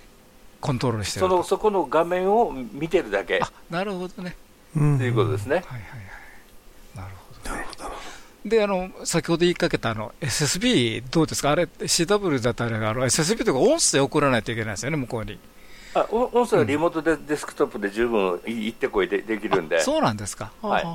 [0.61, 3.41] コントロールしてるそのそこの画面を見てるだけ。
[3.69, 4.35] なるほどね。
[4.73, 5.55] ということですね。
[5.55, 6.97] はいはいはい。
[6.97, 7.91] なるほど、ね、なるほど。
[8.45, 11.51] で、あの、先ほど言いかけたあの SSB どうですか？
[11.51, 15.39] あれ、CW だったらあの SSB とか音声送らないといけないですよね、向こうに。
[15.95, 20.85] あ音声はリモートでデスクトップで十分行ってこいでできるんで、そうなんですか、はい、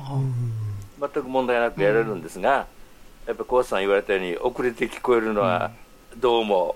[0.99, 2.67] 全く問題なくやれるんですが、
[3.25, 5.71] やっぱり小橋さん言われたように、遅れて聞こえるのは、
[6.17, 6.75] どうも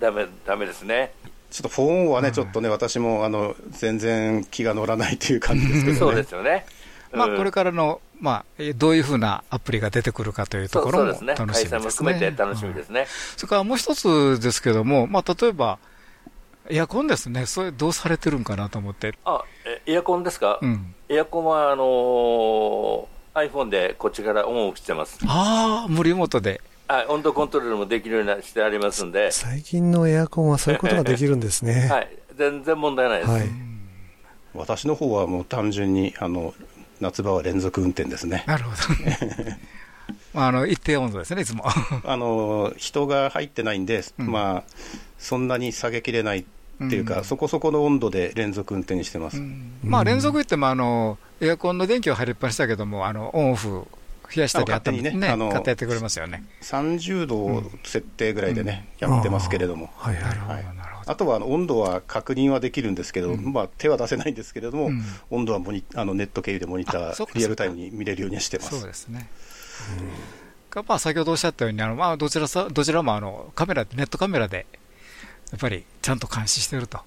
[0.00, 1.12] だめだめですね。
[1.50, 5.98] ちょっとフォンはね、ちょっとね、私もあの全然気が乗らないという感じですけどね。
[5.98, 6.66] そうですよね。
[7.12, 11.78] まあ、これからの、まあ、どういうふうなアプリが出てくるかというところも楽しみですね。
[11.78, 13.06] も含めて楽しみですね。
[13.36, 15.78] それからもう一つですけども、まあ、例えば、
[16.70, 19.14] エアコンですね、それどうされてるんかなと思って。
[19.24, 19.42] あ、
[19.86, 25.18] エアコンですか、うん、エアコンは、あのー、iPhone でこっちからオンオフしてます。
[25.26, 26.60] ああ、無リモートで。
[26.86, 29.30] はい、温度コントロールもできるようにしてありますんで。
[29.30, 31.88] 最近のエアコンはそういうことができるんですね。
[31.92, 33.30] はい、全然問題ないです。
[33.30, 33.42] はい、
[34.54, 36.54] 私の方はもう単純に、あの、
[37.00, 38.44] 夏場は連続運転ですね。
[38.46, 38.76] なるほど。
[40.34, 41.64] あの一定温度ですね、いつも。
[42.04, 44.70] あの人が入ってないんで、うん、まあ、
[45.18, 46.44] そんなに下げきれないっ
[46.88, 49.42] ていうか、そこそこの温度で連続運転にしてます、
[49.82, 53.86] まあ、連続言ってもあの、エアコンの電気は入りっぱなしだけども、あのオンオフ
[54.34, 56.44] 冷やしたり勝手にね、ねあの勝手やってくれますよね。
[56.62, 59.90] 30度設定ぐらいでね、やってますけれども。
[59.96, 60.24] はいはい。
[60.24, 60.77] はい
[61.08, 64.90] あとはあの温度は確認はできるんですけど、まあ、手は出せないんですけれども、
[65.30, 68.78] 温度はモニあのネット経由でモニター、リアルタイムに見れるようにしてます。
[68.78, 69.28] そうですね、
[70.86, 74.66] まあ、先ほどおっしゃったように、あのまあ、どちらさどちらもあのカメラネットカメラで
[75.50, 76.98] やっぱりちゃんと監視してると。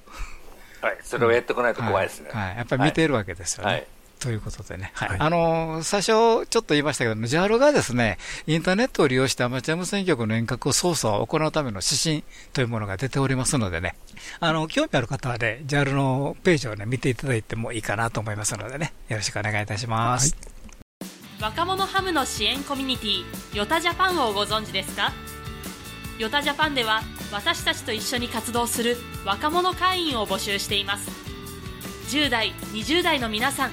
[0.81, 2.29] はい、それをやってこないと怖いですね。
[2.31, 3.71] はい、はい、やっぱり見ているわけですよね。
[3.71, 3.87] はい
[4.21, 13.95] ということでね、はい、あの最初、ちょっと言いましたけど、JAL がですねインターネットを利用してアマチュア無線局の遠隔操作を行うための指針というものが出ておりますのでね、
[14.39, 20.37] あの興味ある方はね、JAL のページを、ね、見ていただいてもいいかなと思いますのでね、よろしくお願いいたします。
[21.01, 21.07] は
[21.39, 25.11] い、若者ハムの支援コミュニティ、ヨタジャパンをご存知ですか？
[26.19, 27.01] ヨタジャパンでは
[27.31, 31.09] 私たちと一緒に活動する若者会員を募集しています。
[32.15, 33.71] 10代20代の皆さん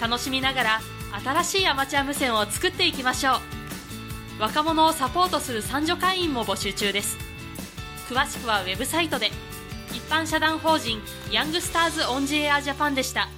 [0.00, 0.80] 楽しみながら
[1.24, 3.36] 新しいアマチュア無線を作っていきましょ
[4.38, 4.42] う。
[4.42, 7.16] 若者をサポートする三女会員も募集中です。
[8.08, 9.30] 詳しくはウェブサイトで。
[9.92, 13.28] 一般社団法人ヤングスターズオンジエアジャパンでした。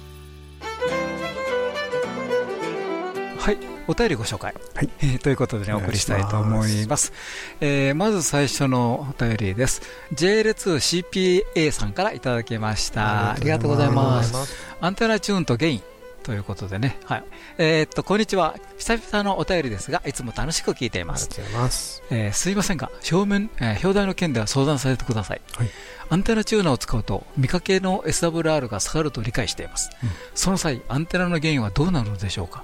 [3.39, 3.57] はい
[3.87, 4.89] お便りご紹介、はい。
[4.99, 7.11] えー、ということでねお送りしたいと思います、
[7.59, 9.81] えー、まず最初のお便りです。
[10.13, 13.31] JL2CPA さんからいただきました。
[13.31, 14.55] ありがとうございます。
[14.79, 15.90] アンテナチューンとゲイン
[16.23, 17.23] ということでね、はい。
[17.57, 18.55] えー、っと、こんにちは。
[18.77, 21.29] 久々のお便りですが、いつも楽しく聞いています。
[21.31, 22.03] ありがとうございます。
[22.11, 25.41] えー、すいませんが、表面、えー、表題の件では相談させてください。
[25.55, 25.69] はい。
[26.09, 29.89] アンテナチューナーを使うと、見かけの SWR が下がると理解しています。
[30.03, 32.63] うん、その際、アンテナの原因はどうなるのでしょうか。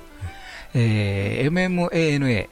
[0.76, 2.49] うん、えー、MMANA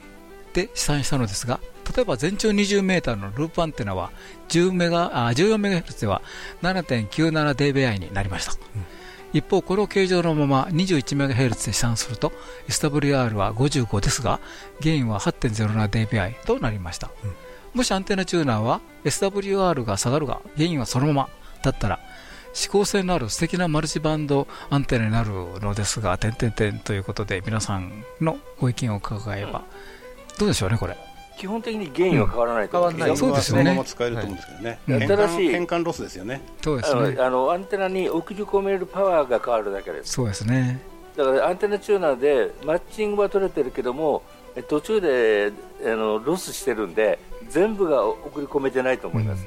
[0.54, 1.60] で試算したのですが、
[1.94, 4.10] 例えば全長20メーターのループアンテナは
[4.48, 6.20] 10メガあ14メガヘルツでは
[6.62, 8.52] 7.97dBi になりました。
[8.52, 8.96] うん
[9.36, 12.32] 一方、この形状のまま 21MHz で試算すると
[12.68, 14.40] SWR は55ですが、
[14.80, 17.10] ゲインは 8.07dBi となりました。
[17.22, 17.34] うん、
[17.74, 21.28] もしアンテナチューナーは SWR が下がるが、ゲインはそのまま
[21.62, 22.00] だったら、
[22.54, 25.30] 指向性のある素敵なマルチバンドアンテナになる
[25.60, 29.64] のですが、点々点ということで皆さんのご意見を伺えば、
[30.38, 30.96] どうでしょうね、これ。
[31.36, 33.64] 基本的にゲインは変わらないと、うん、変わらないそうですよね。
[33.64, 34.78] そのまま使えると思うんですけどね。
[34.88, 36.40] はい、新しい変換ロスですよね。
[36.62, 37.16] そうですね。
[37.20, 40.12] あのアンテナに送り込めるパワーが変わるだけです。
[40.12, 40.80] そうですね。
[41.16, 44.22] だからアンテナチューナーでマッチングは取れてるけども
[44.68, 45.52] 途中で
[45.84, 47.18] あのロスしてるんで
[47.48, 49.46] 全部が送り込めてないと思います。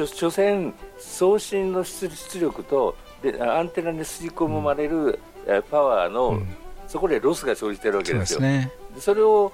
[0.00, 6.48] うん、所詮送信の出力とでアンテナに吸い込まれる、うん、パワーの、うん、
[6.86, 8.38] そこでロスが生じてるわけですよ。
[8.38, 9.52] そ、ね、それを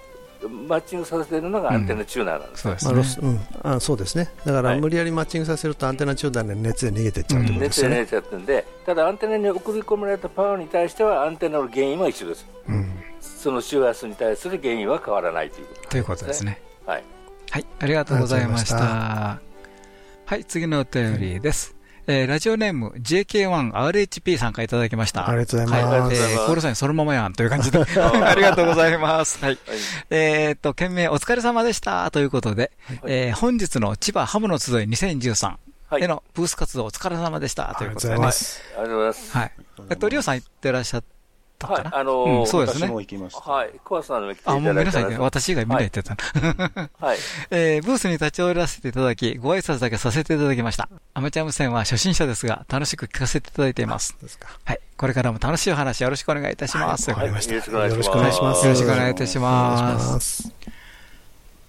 [0.48, 4.30] マッチングさせているのがアンテナチューナーなんです、うん、そうですね、まあ、あそうですね。
[4.44, 8.46] だから無理やりマッチングさせるとアンテナチューナーで熱で逃げていっちゃうということですね、熱で逃げちゃってん。
[8.46, 15.90] でただアンテナに送り込まれたパワーに対してはアンテナのゲインは一緒です、うん、その周波数に対する原因は変わらないということですね。
[15.90, 17.04] ということですねはい、
[17.50, 19.40] はい、ありがとうございました。
[20.26, 20.44] はい。
[20.46, 21.73] 次のお便りです、
[22.06, 25.28] えー、ラジオネーム JK1RHP 参加いただきました。
[25.28, 26.22] ありがとうございます。
[26.22, 27.78] はい、えー、コールサインそのままやんという感じで。
[27.98, 29.42] ありがとうございます。
[29.42, 29.58] はい。
[29.66, 29.78] はい、
[30.10, 35.56] えっと、件名お疲れ様でしたということで、はい、えー、本日の千葉ハムの集い2013
[35.98, 38.14] へのブース活動お疲れ様でしたということで、ね。
[38.14, 38.62] ありがとうございます。
[38.76, 39.38] ありがとうございます。
[39.38, 39.52] はい。
[39.90, 41.04] えっと、りょうさん行ってらっしゃっ
[41.68, 42.88] たかな、はい、あのーうん、そうですね。
[42.88, 43.80] はい。
[43.84, 46.90] コアさんの来ていただいあ、もう皆さん、私以外みんな言ってたな。
[47.00, 47.18] はい。
[47.50, 50.88] えー、ブースに立ち寄らせていただき、ご挨拶だけさせていただきました。
[51.14, 54.16] アマチュア無線は初心者ですが、楽しく聞かせていただいています。
[54.20, 54.48] ですか。
[54.64, 54.80] はい。
[54.96, 57.10] これからも楽しいお話よろしくお願いいたします。
[57.10, 57.54] わ、はい、かりました。
[57.54, 57.78] よろしくお
[58.20, 58.64] 願いします。
[58.64, 60.63] よろしくお願いいたします。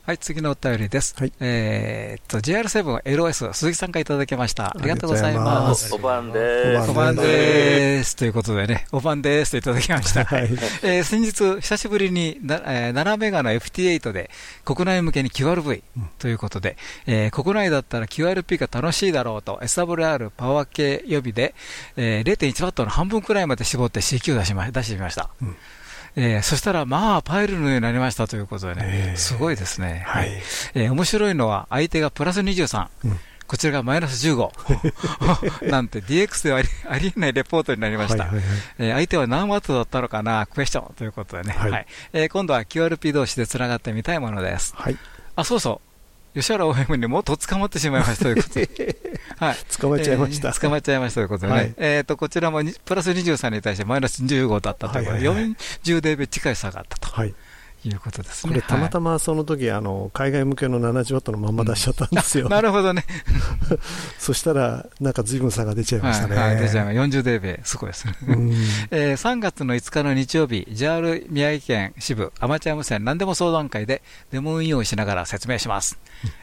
[0.05, 1.15] はい、次のお便りです。
[1.17, 4.67] はい、えっと、JR7LOS、鈴木さんからいただきました。
[4.67, 5.95] ありがとうございます。
[5.95, 6.91] おばんです。
[6.91, 8.15] おばんです。
[8.15, 10.23] ということでね、おばんですといただきました。
[10.23, 10.43] はい、
[10.83, 14.29] えー、先日、久しぶりにな、えー、7メガの FT8 で
[14.63, 15.81] 国内向けに QRV
[16.19, 16.77] ということで、
[17.07, 21.55] うん、えー、国内だったら QRP が楽しいだろうと SWR パワー系予備で、
[21.97, 25.31] えー、0.1ワットの半分くらいまで絞って CQ 出しま出してみました。
[25.41, 25.55] うん
[26.15, 30.03] えー、そしたら、まあ、パイルのようになりましたということでね、えー、すごいですね。
[30.07, 30.31] はい。
[30.73, 32.87] えー、面白いのは、相手がプラス23。
[33.05, 38.27] うんこちらがマイナス15 なんて DX ではありありえないレポートになりました。
[38.79, 40.47] え相手は何ワットだったのかな？
[40.47, 41.53] クエスチョンということでね。
[41.55, 44.73] はい、はい、えー、今度は QRP 同士でつながってみたいものです。
[44.75, 44.97] はい。
[45.35, 45.94] あ、そうそう。
[46.35, 48.97] 吉原 OM にもっと捕まってしまいましたということで。
[49.39, 49.55] はい。
[49.79, 50.49] 捕まっちゃいました。
[50.49, 51.53] えー、捕まっちゃいましたということでね。
[51.53, 55.55] はい、えっ、と、こちらもプラス23に対してマイナス15だったということで、はいはいはい、
[55.85, 57.09] 40デーベ近い差があったと。
[57.09, 57.33] はい。
[57.89, 58.53] いうことですね。
[58.53, 62.49] これ、たまたまその時、あの海外向けの70ワットのまんま出しちゃったんですよ。
[62.49, 63.05] なるほどね。
[64.19, 66.35] そしたら、なんかずいぶん差が出ちゃいましたね。
[66.35, 67.19] はい、出ちゃいました。
[67.19, 68.15] 40デーベすごいですね。
[68.91, 75.97] えー、3月の5日の日曜日、JR 宮城県支部アマチュア無線何でも相談会でデモ運用しながら説明します。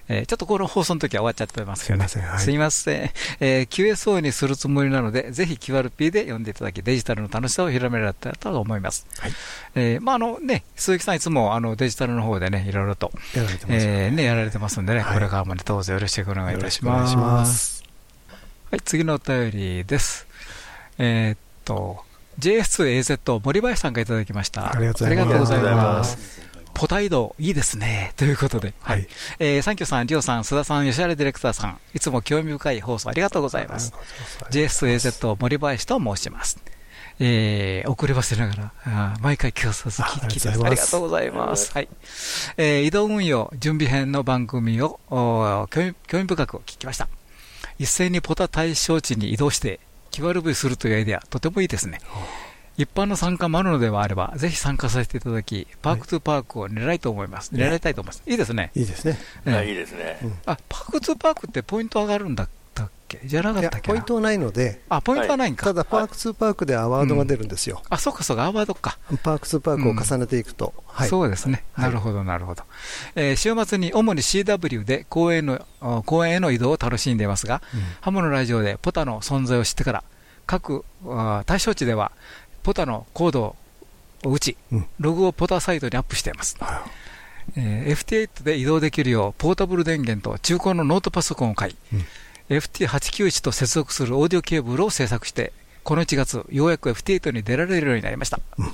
[0.08, 2.08] えー、ちょっとこの放送の時は終わっちゃってますけどね。
[2.08, 2.34] すみません。
[2.34, 3.10] はい、すみません。
[3.40, 9.06] えー、QSO にするつもりなので、ぜひ QRP で読んでいただき、デジタルの楽しさを広められたらと思います。
[9.18, 9.32] はい。
[9.74, 17.16] えー、まあ、あのね、鈴木さんいつもあのデジタルの方でね、いろいろと、やられてます、えー、ね、やられてますんでね、はい、これからもね、どうぞよろしくお願いいたします。
[17.16, 17.84] ます
[18.70, 20.26] はい、次のお便りです。
[20.98, 22.04] えー、っと、
[22.38, 24.72] JS2AZ 森林さんがいただきました。
[24.74, 26.42] ありがとうございます。
[26.74, 28.12] ポタイドいいですね。
[28.16, 28.74] ということで。
[28.80, 29.06] はい。
[29.38, 33.92] えー、サンキューさん、リオさん、須田さん、吉原ディレクターさん、いつも興味深い放送ありがとうございます。
[34.50, 36.58] JSAZ 森林と申します。
[37.24, 40.64] えー、遅ればせながら、あ毎回今日さず聞いてます。
[40.64, 41.72] ありがとうございます。
[41.72, 41.88] はい。
[42.56, 47.08] えー、移動運用準備編の番組を興味興味深く聞きました。
[47.78, 49.78] 一斉にポタ対象地に移動して、
[50.10, 52.00] QRV するというアイデア、とてもいいですね。
[52.76, 57.54] 一般の参加もあるのではあれば、ぜひ参加させていただき、パークトゥパークを狙いと思います。
[57.54, 58.24] 狙いたいと思います。
[58.26, 58.72] いいですね。
[58.74, 59.16] いいですね。
[59.46, 60.18] いいですね。
[60.44, 62.61] あ、パークトゥパークってポイント上がるんだったっ
[63.18, 63.26] け？
[63.26, 64.80] じゃなかったっけポイントはないので。
[64.88, 65.66] あ、ポイントはないんか。
[65.66, 67.82] ただ、パークトゥパークでアワードが出るんですよ。
[67.88, 68.98] あ、そうかそうか、アワードか。
[69.22, 70.74] パークトゥパークを重ねていくと。
[71.08, 71.64] そうですね。
[71.76, 72.64] なるほど、なるほど。
[73.14, 77.62] え週末に主に CW で公園の、公園への移動を楽しんでいますが、
[78.00, 80.04] ハムのラジオでポタの存在を知ってから、
[80.46, 80.84] 各
[81.46, 82.12] 対象地では
[82.62, 83.56] ポタのコード
[84.24, 84.56] を打ち、
[85.00, 86.56] ログをポタサイトにアップしています。
[87.56, 92.04] えー、FT8 で移動できるよう、ポータブル電源と中古のノートパソコンを買い、うん、
[92.48, 95.52] FT891 と接続するオーディオケーブルを製作して、
[95.84, 98.40] この1月、ようやく FT8 に出られるようになりました。
[98.58, 98.66] うん、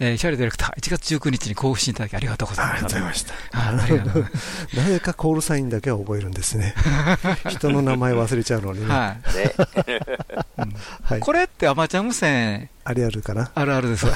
[0.00, 2.86] えー、シャリディレクター、1月19日に交付していただきありがとうございました。
[2.86, 4.80] ありがとうございました。
[4.82, 6.74] なぜかコールサインだけは覚えるんですね。
[7.48, 8.86] 人の名前忘れちゃうのにね。
[8.88, 9.16] は
[11.16, 11.20] い。
[11.20, 13.50] これってアマチュア無線あるあるかな？
[13.54, 14.06] あるあるです。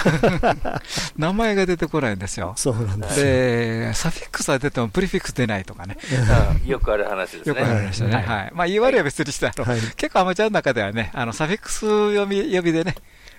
[1.16, 2.52] 名前が出てこないんですよ。
[2.56, 5.96] そうなんですで、サフィックスは出てもプリフィックス出ないとかね。
[6.66, 7.48] よくある話ですね。
[7.48, 8.12] よくある話ね。
[8.14, 8.52] はい。
[8.54, 9.50] まあ、言い悪いは別にして、
[9.96, 12.94] 結構アマチュアの中ではね、あの、サフィックス読み、呼びでね、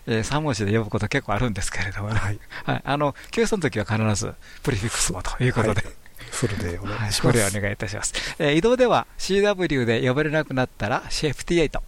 [0.08, 2.16] えー、3文字で呼ぶこと結構あるんですけれどもね。
[2.16, 2.40] はい。
[2.66, 2.82] はい。
[2.84, 4.34] あの、教室の時は必ず
[4.64, 5.84] プリフィックスもということで。
[6.32, 7.22] フルでお願いします。
[7.22, 8.14] これお願いいたします。
[8.40, 11.82] えー、移動では CW で呼ばれなくなったら CFT8。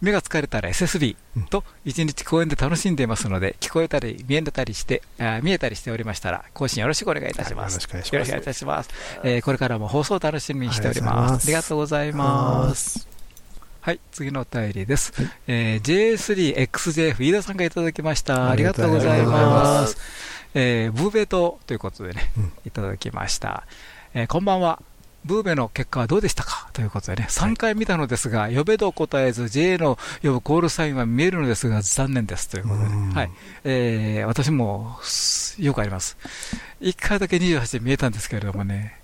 [0.00, 1.16] 目が疲れたら SSB
[1.48, 7.74] と一日公園で楽しんでいますので、聞こえたり見えたりしてあ見えたりしておりましたら、更新よろしくお願いいたします。
[7.74, 8.90] よろしくお願いいたします。
[9.22, 11.44] えー、これからも放送を楽しみにしております。
[11.44, 13.13] ありがとうございます。
[13.84, 15.12] はい、次のお便りです。
[15.14, 18.48] はい、えー、J3XJ 飯田さんがいただきました。
[18.48, 19.98] ありがとうございます。
[20.54, 23.66] えー、ブーベトということでね、うん、いただきました。
[24.14, 24.80] えー、こんばんは。
[25.26, 26.70] ブーベの結果はどうでしたか？
[26.72, 33.30] ということでね、3回見たのですが、呼べど答えず、JA の呼ぶコールサインは見えるのですが、残念ですということで、はい
[33.64, 34.96] えー、私も
[35.58, 36.16] よくあります。
[36.80, 38.98] 1回だけ28で見えたんですけれどもね、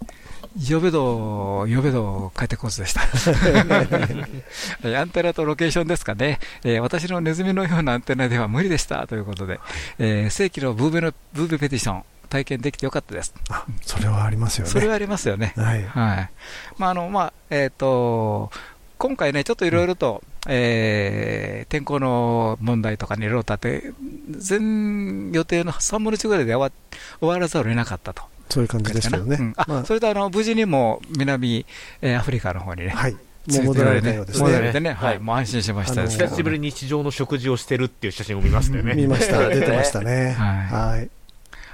[0.58, 3.02] 呼べど、呼べど、帰ってこずでした。
[5.00, 9.60] アンテナとロケーションですかね、えー、私のネズミのようなアンテナでは無理でしたということで、
[9.98, 13.32] えー、正規のブーベのブーベペティション、体験できてよかったです。
[13.48, 14.70] あそれはありますよね。
[14.70, 15.52] それはありますよね。
[15.56, 15.84] はい。
[15.84, 16.30] はい。
[16.78, 18.50] まあ、あの、まあ、えっ、ー、と、
[18.98, 23.92] 今回ね、ちょっといろいろと、うん、えー、天候の問題とかにいろいろとあって、
[24.30, 28.24] 全予定の3分の1ぐらいで終わ終わらざるを得なかったと。
[28.50, 29.36] そういう感じですけどね。
[29.40, 31.64] うん、あ、まあ、それとあの、無事にも南、
[32.02, 33.12] えー、アフリカの方にね、はい。
[33.12, 34.44] もう戻られたようですね。
[34.44, 38.94] 戻られてね、はい、もう安心しました久しぶりに日常の食事をしてるっていう写真を見ましたよね。
[38.94, 40.32] 見ました、 出てましたね。
[40.32, 41.10] はい。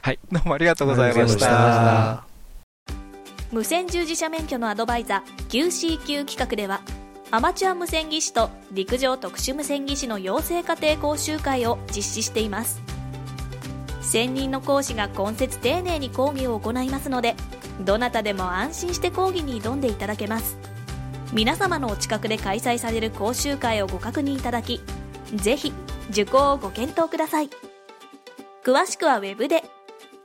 [0.02, 2.24] はい、どうもありがとうございました。
[3.50, 6.80] 無線従事者免許のアドバイザー QCQ 企画では、
[7.32, 12.80] アマチュア無線技師と陸上特殊無線技師の養成家庭講習会を実施しています。
[14.06, 17.34] 専任の講師が今節丁寧に講義を行いますので、
[17.84, 20.56] どなたでも安心して講義に挑んでいただけます。
[21.32, 24.80] 皆様のお近くで開催される講習会をご確認いただき、
[25.34, 25.72] ぜひ
[26.10, 27.50] 受講をご検討ください。
[28.64, 29.64] 詳しくは Web で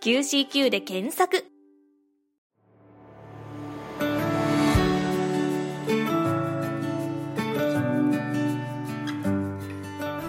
[0.02, 1.51] QCQ で検索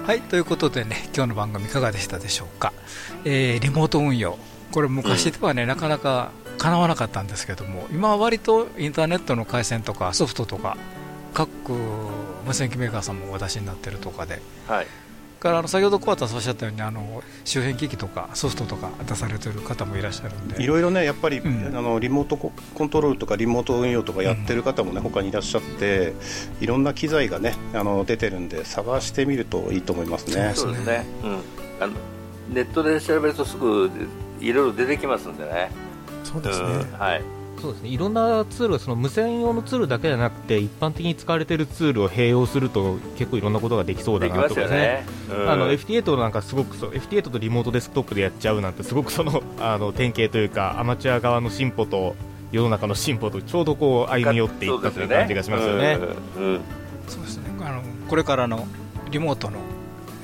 [0.04, 2.72] はいということでね今日の番組いかがでしたでしょうか、
[3.24, 4.36] えー、リモート運用。
[4.72, 10.76] これ昔ではね、うん、なかなかかなわなかったんですけども今は割とインターネットの回線とかソフトとか
[11.34, 11.72] 各
[12.44, 14.86] 無線機メーカーさんもお出しになってるとかで、はい
[15.42, 20.62] からあの先ほど小畑さんおっしゃったようにあの周辺機器とかソフトとか出されてる方もいらっしゃるんで。
[20.62, 22.52] いろいろねやっぱり、うん、あのリモートコ
[22.84, 26.14] ントロールとかリモート運用とかやってる方もね、うん、他にいらっしゃって
[26.60, 30.52] いろんな機材がねあの出てるんで探してみるといいと思いますね。
[30.54, 31.32] そうですね、うん、
[31.80, 31.94] あの
[32.48, 33.90] ネットで調べるとすぐ
[34.40, 35.72] いろいろ出てきますんでね。
[36.22, 37.90] そうですね、はいそうですね。
[37.90, 52.16] いろんなツールその無線用のツールだけじゃなくて一般的に使われているツールを併用すると結構いろんなことができそうだなとかね、うん、あの FT8 なんかすごくそ FT8 とリモートデスクトップでやっちゃうなんてすごくそのあの典型というかアマチュア側の進歩と
[52.50, 55.98] 世の中の進歩とちょうどこう歩み寄っていったという感じがしますよね。
[57.06, 57.50] そうですね。
[57.60, 58.66] あのこれからの
[59.12, 59.58] リモートの、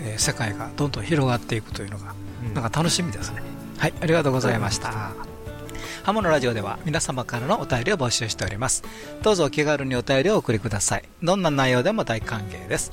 [0.03, 2.15] えー、世界がどんどん広がっていくというのが、
[2.45, 3.43] うん、なんか楽しみですね。
[3.79, 5.28] はいありがとうございました。
[6.03, 8.83] ハモのラジオでは皆様からのお便りを募集しております。
[9.23, 11.05] どうぞお気軽にお便りをお送りください。
[11.23, 12.93] どんな内容でも大歓迎です。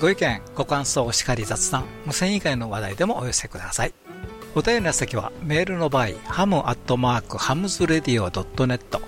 [0.00, 3.94] ご意見、ご感想、お叱り雑談、無線以外の話題でもお寄せください。
[4.54, 9.00] お便りの先はメールの場合、 ham アットマーク hamsradio .net、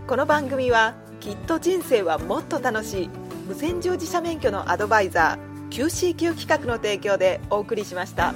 [0.07, 3.09] この番組はきっと人生はもっと楽しい。
[3.47, 8.33] 無線乗自社免許のアドバイザー QCQ 企画の提供でお送りしました。